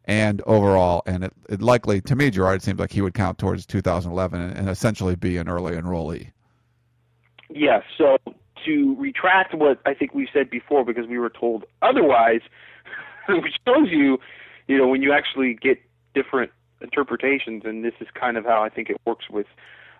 [0.06, 3.38] and overall, and it, it likely, to me, Gerard, it seems like he would count
[3.38, 6.30] towards 2011 and, and essentially be an early enrollee.
[7.48, 7.82] Yes.
[7.96, 8.18] So
[8.64, 12.40] to retract what I think we said before, because we were told otherwise,
[13.28, 14.18] which shows you,
[14.66, 15.78] you know, when you actually get
[16.14, 16.50] different
[16.80, 19.46] interpretations, and this is kind of how I think it works with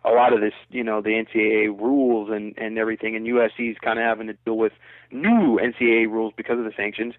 [0.05, 3.77] a lot of this, you know, the NCAA rules and and everything, and USC is
[3.83, 4.73] kind of having to deal with
[5.11, 7.15] new NCAA rules because of the sanctions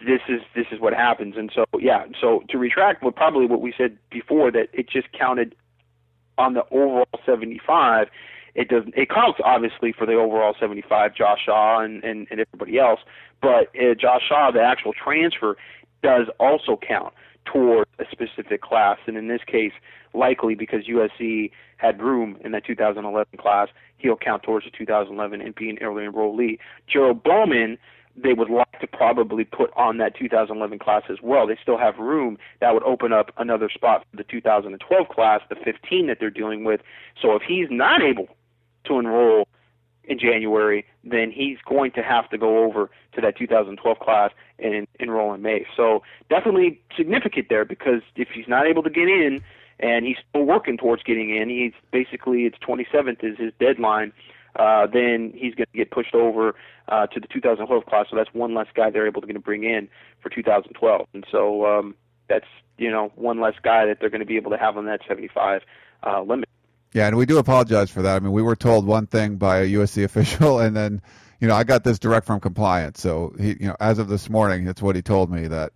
[0.00, 1.34] this is this is what happens.
[1.36, 5.12] And so yeah, so to retract what probably what we said before that it just
[5.12, 5.54] counted
[6.38, 8.08] on the overall 75.
[8.54, 12.78] It does it counts obviously for the overall 75, Josh Shaw and and, and everybody
[12.78, 13.00] else,
[13.40, 15.56] but uh, Josh Shaw, the actual transfer,
[16.02, 18.98] does also count toward a specific class.
[19.06, 19.72] And in this case,
[20.14, 25.54] likely because USC had room in that 2011 class, he'll count towards the 2011 and
[25.54, 26.58] be an early enrollee.
[26.86, 27.78] Gerald Bowman
[28.14, 31.46] they would like to probably put on that 2011 class as well.
[31.46, 35.56] They still have room that would open up another spot for the 2012 class, the
[35.56, 36.82] 15 that they're dealing with.
[37.20, 38.28] So if he's not able
[38.84, 39.48] to enroll
[40.04, 44.86] in January, then he's going to have to go over to that 2012 class and
[44.98, 45.64] enroll in May.
[45.76, 49.40] So definitely significant there because if he's not able to get in
[49.78, 54.12] and he's still working towards getting in, he's basically it's 27th is his deadline
[54.56, 56.54] uh, then he's going to get pushed over
[56.88, 58.06] uh, to the 2012 class.
[58.10, 59.88] So that's one less guy they're able to going to bring in
[60.20, 61.94] for 2012, and so um,
[62.28, 62.46] that's
[62.78, 65.00] you know one less guy that they're going to be able to have on that
[65.08, 65.62] 75
[66.06, 66.48] uh, limit.
[66.92, 68.16] Yeah, and we do apologize for that.
[68.16, 71.02] I mean, we were told one thing by a USC official, and then
[71.40, 73.00] you know I got this direct from compliance.
[73.00, 75.72] So he, you know, as of this morning, that's what he told me that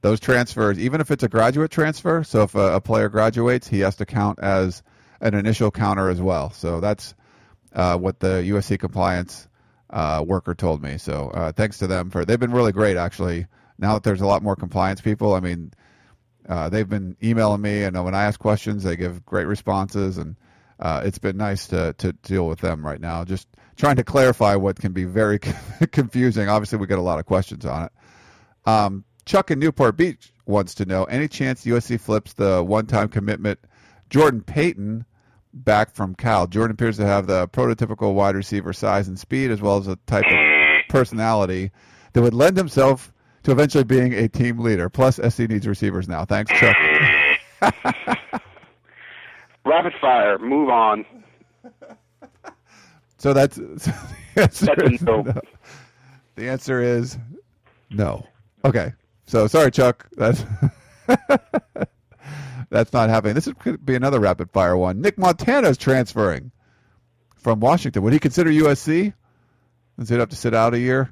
[0.00, 3.80] those transfers, even if it's a graduate transfer, so if a, a player graduates, he
[3.80, 4.82] has to count as
[5.20, 6.50] an initial counter as well.
[6.50, 7.14] So that's
[7.74, 9.48] uh, what the USC compliance
[9.90, 10.98] uh, worker told me.
[10.98, 13.46] So uh, thanks to them for they've been really great actually.
[13.78, 15.72] Now that there's a lot more compliance people, I mean,
[16.48, 20.36] uh, they've been emailing me, and when I ask questions, they give great responses, and
[20.80, 23.24] uh, it's been nice to to deal with them right now.
[23.24, 25.38] Just trying to clarify what can be very
[25.92, 26.48] confusing.
[26.48, 27.92] Obviously, we get a lot of questions on it.
[28.66, 33.58] Um, Chuck in Newport Beach wants to know any chance USC flips the one-time commitment
[34.10, 35.06] Jordan Payton
[35.52, 36.46] back from Cal.
[36.46, 39.96] Jordan appears to have the prototypical wide receiver size and speed, as well as a
[40.06, 41.70] type of personality
[42.12, 43.12] that would lend himself
[43.44, 44.88] to eventually being a team leader.
[44.88, 46.24] Plus, SC needs receivers now.
[46.24, 46.76] Thanks, Chuck.
[49.74, 50.38] Rapid fire.
[50.38, 51.04] Move on.
[53.16, 53.62] So that's, so
[54.34, 55.22] the answer that's no.
[55.22, 55.40] no.
[56.34, 57.16] The answer is
[57.88, 58.26] no.
[58.66, 58.92] Okay.
[59.24, 60.06] So sorry, Chuck.
[60.14, 60.44] That's
[62.68, 63.34] that's not happening.
[63.34, 65.00] This could be another rapid fire one.
[65.00, 66.50] Nick Montana is transferring
[67.34, 68.02] from Washington.
[68.02, 69.14] Would he consider USC?
[69.98, 71.10] Is it up to sit out a year?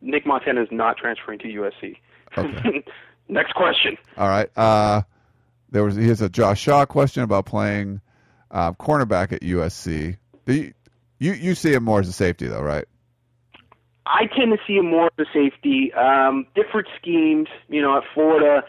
[0.00, 1.98] Nick Montana is not transferring to USC.
[2.38, 2.82] Okay.
[3.28, 3.98] Next question.
[4.16, 4.48] All right.
[4.56, 5.02] Uh,
[5.70, 8.00] there was here's a Josh Shaw question about playing
[8.50, 10.16] uh, cornerback at USC.
[10.46, 10.72] You,
[11.18, 12.84] you you see him more as a safety though, right?
[14.06, 15.92] I tend to see him more as a safety.
[15.92, 18.62] Um, different schemes, you know, at Florida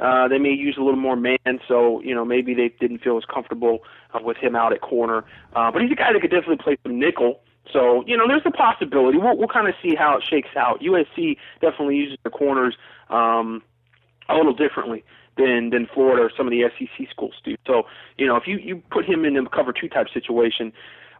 [0.00, 3.16] uh, they may use a little more man, so you know maybe they didn't feel
[3.16, 3.80] as comfortable
[4.12, 5.24] uh, with him out at corner.
[5.54, 7.40] Uh, but he's a guy that could definitely play some nickel.
[7.72, 9.18] So you know, there's a possibility.
[9.18, 10.80] We'll we'll kind of see how it shakes out.
[10.80, 12.76] USC definitely uses the corners
[13.08, 13.62] um,
[14.28, 15.04] a little differently
[15.36, 17.56] than than Florida or some of the SEC schools do.
[17.66, 17.84] So
[18.18, 20.72] you know, if you you put him in a cover two type situation,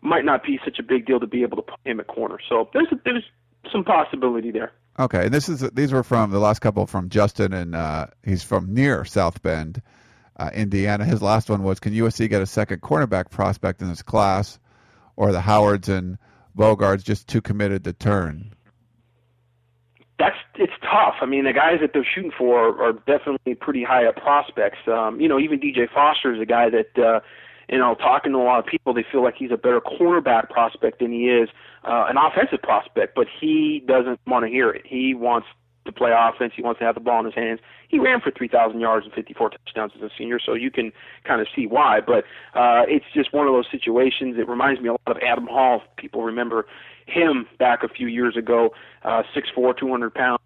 [0.02, 2.38] might not be such a big deal to be able to put him at corner.
[2.48, 3.24] So there's a, there's
[3.72, 4.72] some possibility there.
[4.98, 8.44] Okay, and this is these were from the last couple from Justin, and uh, he's
[8.44, 9.82] from near South Bend,
[10.36, 11.04] uh, Indiana.
[11.04, 14.60] His last one was, can USC get a second cornerback prospect in this class,
[15.16, 16.18] or the Howards and
[16.56, 18.54] Bogards just too committed to turn?
[20.20, 20.36] That's
[20.94, 21.16] tough.
[21.20, 24.78] I mean, the guys that they're shooting for are definitely pretty high up prospects.
[24.86, 27.02] Um, you know, even DJ Foster is a guy that.
[27.02, 27.20] Uh,
[27.66, 30.50] you know, talking to a lot of people, they feel like he's a better cornerback
[30.50, 31.48] prospect than he is
[31.82, 33.14] uh, an offensive prospect.
[33.14, 34.82] But he doesn't want to hear it.
[34.84, 35.46] He wants
[35.86, 36.52] to play offense.
[36.54, 37.60] He wants to have the ball in his hands.
[37.88, 40.92] He ran for 3,000 yards and 54 touchdowns as a senior, so you can
[41.24, 42.00] kind of see why.
[42.00, 42.24] But
[42.54, 44.36] uh, it's just one of those situations.
[44.38, 45.82] It reminds me a lot of Adam Hall.
[45.96, 46.66] People remember
[47.06, 48.70] him back a few years ago,
[49.04, 50.40] uh, 6'4", 200 pound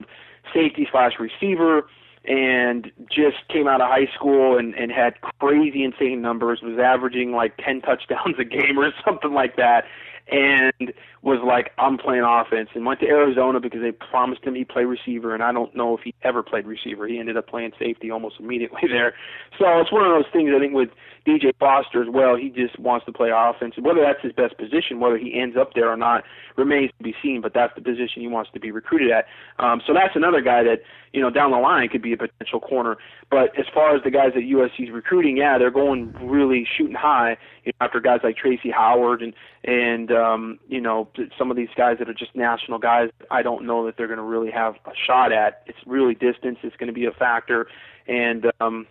[0.52, 1.88] safety slash receiver
[2.24, 7.32] and just came out of high school and, and had crazy insane numbers, was averaging
[7.32, 9.84] like 10 touchdowns a game or something like that,
[10.30, 14.68] and was like, I'm playing offense, and went to Arizona because they promised him he'd
[14.68, 17.08] play receiver, and I don't know if he ever played receiver.
[17.08, 19.14] He ended up playing safety almost immediately there.
[19.58, 20.90] So it's one of those things I think with
[21.26, 22.36] DJ Foster as well.
[22.36, 23.74] He just wants to play offense.
[23.78, 26.24] Whether that's his best position, whether he ends up there or not,
[26.56, 27.40] remains to be seen.
[27.40, 29.26] But that's the position he wants to be recruited at.
[29.58, 32.60] Um, so that's another guy that you know down the line could be a potential
[32.60, 32.96] corner.
[33.30, 37.36] But as far as the guys that USC's recruiting, yeah, they're going really shooting high
[37.68, 41.68] you know, after guys like Tracy Howard and and um, you know some of these
[41.76, 43.10] guys that are just national guys.
[43.30, 45.62] I don't know that they're going to really have a shot at.
[45.66, 46.58] It's really distance.
[46.62, 47.68] It's going to be a factor,
[48.06, 48.86] and um,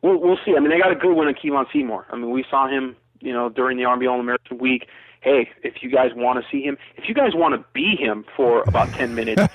[0.00, 0.54] we'll, we'll see.
[0.56, 2.06] I mean, they got a good one on Kevon Seymour.
[2.10, 4.86] I mean, we saw him, you know, during the Army All American Week.
[5.20, 8.24] Hey, if you guys want to see him, if you guys want to be him
[8.36, 9.42] for about 10 minutes,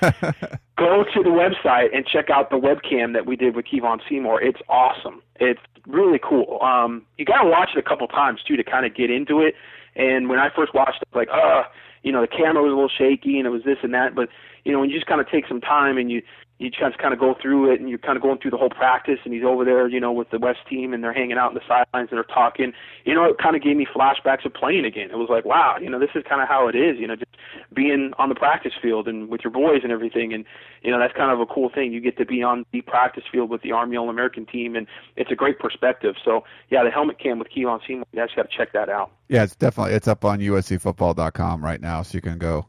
[0.76, 4.42] go to the website and check out the webcam that we did with Kevon Seymour.
[4.42, 5.22] It's awesome.
[5.40, 6.58] It's really cool.
[6.62, 9.40] Um, you got to watch it a couple times, too, to kind of get into
[9.40, 9.54] it.
[9.96, 11.64] And when I first watched it, like, uh,
[12.02, 14.14] you know, the camera was a little shaky and it was this and that.
[14.14, 14.28] But,
[14.64, 16.22] you know, when you just kind of take some time and you,
[16.60, 18.68] you just kind of go through it and you're kind of going through the whole
[18.68, 21.50] practice and he's over there, you know, with the West team and they're hanging out
[21.50, 22.74] in the sidelines and they're talking.
[23.06, 25.10] You know, it kind of gave me flashbacks of playing again.
[25.10, 27.16] It was like, wow, you know, this is kind of how it is, you know,
[27.16, 27.34] just
[27.72, 30.34] being on the practice field and with your boys and everything.
[30.34, 30.44] And,
[30.82, 31.94] you know, that's kind of a cool thing.
[31.94, 34.86] You get to be on the practice field with the Army All American team and
[35.16, 36.16] it's a great perspective.
[36.22, 39.12] So, yeah, the helmet cam with Kevon Seymour, you guys got to check that out.
[39.28, 42.02] Yeah, it's definitely, it's up on USCfootball.com right now.
[42.02, 42.66] So you can go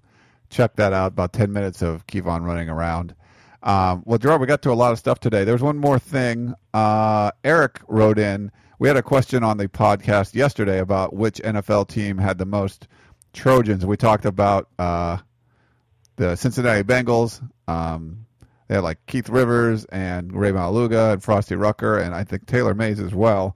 [0.50, 1.08] check that out.
[1.08, 3.16] About 10 minutes of Kevon running around.
[3.64, 5.44] Um, well, Gerard, we got to a lot of stuff today.
[5.44, 6.54] There's one more thing.
[6.74, 8.52] Uh, Eric wrote in.
[8.80, 12.88] We had a question on the podcast yesterday about which NFL team had the most
[13.34, 13.86] Trojans.
[13.86, 15.18] We talked about uh,
[16.16, 17.42] the Cincinnati Bengals.
[17.68, 18.26] Um,
[18.68, 22.74] they had like Keith Rivers and Rey Maualuga and Frosty Rucker, and I think Taylor
[22.74, 23.56] Mays as well.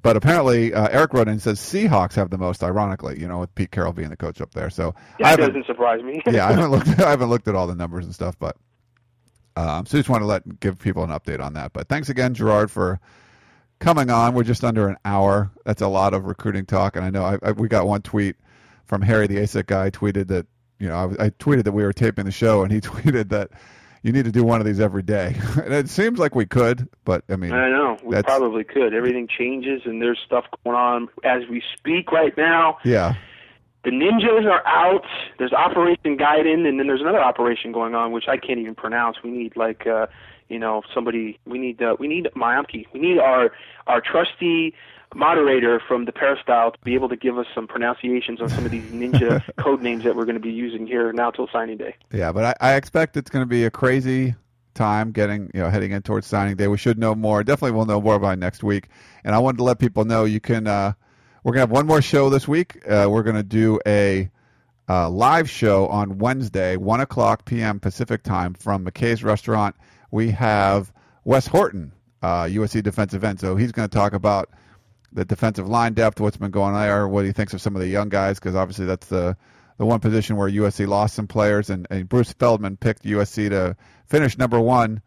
[0.00, 2.62] But apparently, uh, Eric wrote in and says Seahawks have the most.
[2.62, 4.68] Ironically, you know, with Pete Carroll being the coach up there.
[4.68, 6.20] So that doesn't surprise me.
[6.26, 6.88] yeah, I haven't looked.
[7.00, 8.56] I haven't looked at all the numbers and stuff, but
[9.56, 11.72] um, so just want to let give people an update on that.
[11.72, 13.00] But thanks again, Gerard, for
[13.78, 14.34] coming on.
[14.34, 15.50] We're just under an hour.
[15.64, 18.36] That's a lot of recruiting talk, and I know I, I, we got one tweet
[18.84, 20.46] from Harry, the ASIC guy, tweeted that
[20.78, 23.50] you know I, I, tweeted that we were taping the show, and he tweeted that
[24.02, 25.36] you need to do one of these every day.
[25.62, 28.94] and it seems like we could, but I mean, I know we probably could.
[28.94, 32.78] Everything changes, and there's stuff going on as we speak right now.
[32.84, 33.14] Yeah
[33.84, 35.04] the ninjas are out.
[35.38, 39.18] There's Operation Guidon, and then there's another operation going on which I can't even pronounce.
[39.22, 40.06] We need like uh,
[40.48, 41.38] you know somebody.
[41.46, 42.86] We need uh, we need Mayamki.
[42.92, 43.52] We need our
[43.86, 44.74] our trusty
[45.14, 48.70] moderator from the Peristyle to be able to give us some pronunciations on some of
[48.70, 51.94] these ninja code names that we're going to be using here now till signing day.
[52.12, 54.34] Yeah, but I, I expect it's going to be a crazy
[54.74, 56.68] time getting you know heading in towards signing day.
[56.68, 57.42] We should know more.
[57.42, 58.88] Definitely, we'll know more by next week.
[59.24, 60.66] And I wanted to let people know you can.
[60.66, 60.92] Uh,
[61.42, 62.82] we're gonna have one more show this week.
[62.88, 64.30] Uh, we're gonna do a
[64.88, 67.80] uh, live show on Wednesday, one o'clock p.m.
[67.80, 69.74] Pacific time from McKay's Restaurant.
[70.10, 70.92] We have
[71.24, 73.40] Wes Horton, uh, USC defensive end.
[73.40, 74.50] So he's to talk about
[75.12, 77.82] the defensive line depth, what's been going on there, what he thinks of some of
[77.82, 79.36] the young guys, because obviously that's the
[79.78, 83.76] the one position where USC lost some players, and, and Bruce Feldman picked USC to
[84.06, 85.02] finish number one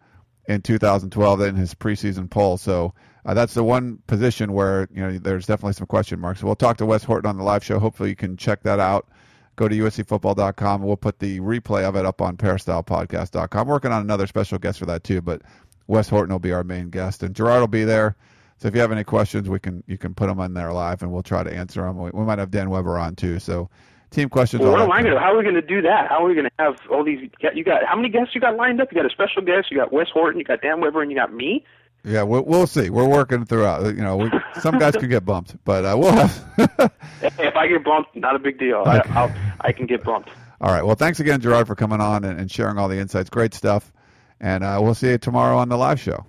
[0.47, 2.57] in 2012 in his preseason poll.
[2.57, 2.93] So
[3.25, 6.41] uh, that's the one position where you know there's definitely some question marks.
[6.41, 7.79] So we'll talk to Wes Horton on the live show.
[7.79, 9.07] Hopefully you can check that out.
[9.55, 10.83] Go to uscfootball.com.
[10.83, 13.61] We'll put the replay of it up on peristylepodcast.com.
[13.61, 15.41] I'm working on another special guest for that too, but
[15.87, 18.15] Wes Horton will be our main guest, and Gerard will be there.
[18.57, 21.01] So if you have any questions, we can you can put them on there live,
[21.01, 21.97] and we'll try to answer them.
[21.97, 23.39] We, we might have Dan Weber on too.
[23.39, 23.69] So
[24.11, 24.61] team questions.
[24.61, 25.19] Well, what am I going to?
[25.19, 26.09] How are we going to do that?
[26.09, 27.29] How are we going to have all these?
[27.53, 28.91] You got how many guests you got lined up?
[28.91, 29.71] You got a special guest.
[29.71, 30.39] You got Wes Horton.
[30.39, 31.65] You got Dan Weber, and you got me.
[32.05, 32.89] Yeah, we'll, we'll see.
[32.89, 33.83] We're working throughout.
[33.85, 34.31] You know, we,
[34.61, 36.45] some guys could get bumped, but uh, we'll have.
[37.21, 38.77] if I get bumped, not a big deal.
[38.77, 39.09] Okay.
[39.09, 40.29] I, I'll, I can get bumped.
[40.61, 40.85] All right.
[40.85, 43.29] Well, thanks again, Gerard, for coming on and, and sharing all the insights.
[43.29, 43.91] Great stuff.
[44.39, 46.25] And uh, we'll see you tomorrow on the live show.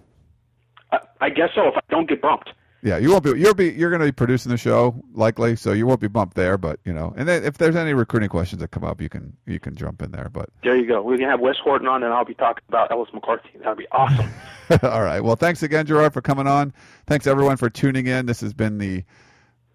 [0.93, 1.69] I, I guess so.
[1.69, 2.51] If I don't get bumped.
[2.87, 3.31] Yeah, you won't be.
[3.31, 3.73] You'll be.
[3.73, 6.57] You're going to be producing the show likely, so you won't be bumped there.
[6.57, 9.37] But you know, and then if there's any recruiting questions that come up, you can
[9.45, 10.29] you can jump in there.
[10.33, 11.03] But there you go.
[11.03, 13.51] We can have Wes Horton on, and I'll be talking about Ellis McCarthy.
[13.59, 14.31] That'd be awesome.
[14.85, 15.19] All right.
[15.19, 16.73] Well, thanks again, Gerard, for coming on.
[17.09, 18.27] Thanks everyone for tuning in.
[18.27, 19.03] This has been the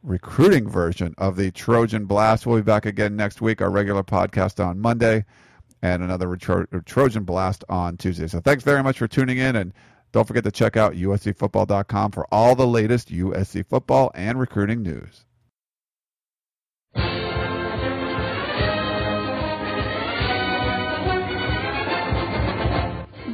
[0.03, 2.45] recruiting version of the Trojan Blast.
[2.45, 3.61] We'll be back again next week.
[3.61, 5.25] Our regular podcast on Monday,
[5.81, 8.27] and another Trojan Blast on Tuesday.
[8.27, 9.73] So thanks very much for tuning in and
[10.11, 15.25] don't forget to check out uscfootball.com for all the latest USC football and recruiting news.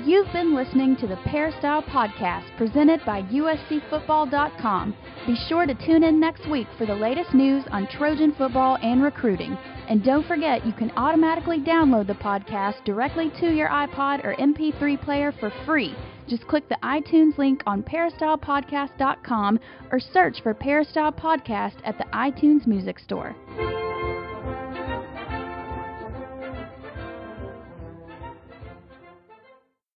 [0.08, 4.96] You've been listening to the Peristyle Podcast presented by USCFootball.com.
[5.26, 9.04] Be sure to tune in next week for the latest news on Trojan football and
[9.04, 9.58] recruiting.
[9.90, 15.02] And don't forget, you can automatically download the podcast directly to your iPod or MP3
[15.04, 15.94] player for free.
[16.28, 19.60] Just click the iTunes link on peristylepodcast.com
[19.92, 23.36] or search for Peristyle Podcast at the iTunes Music Store.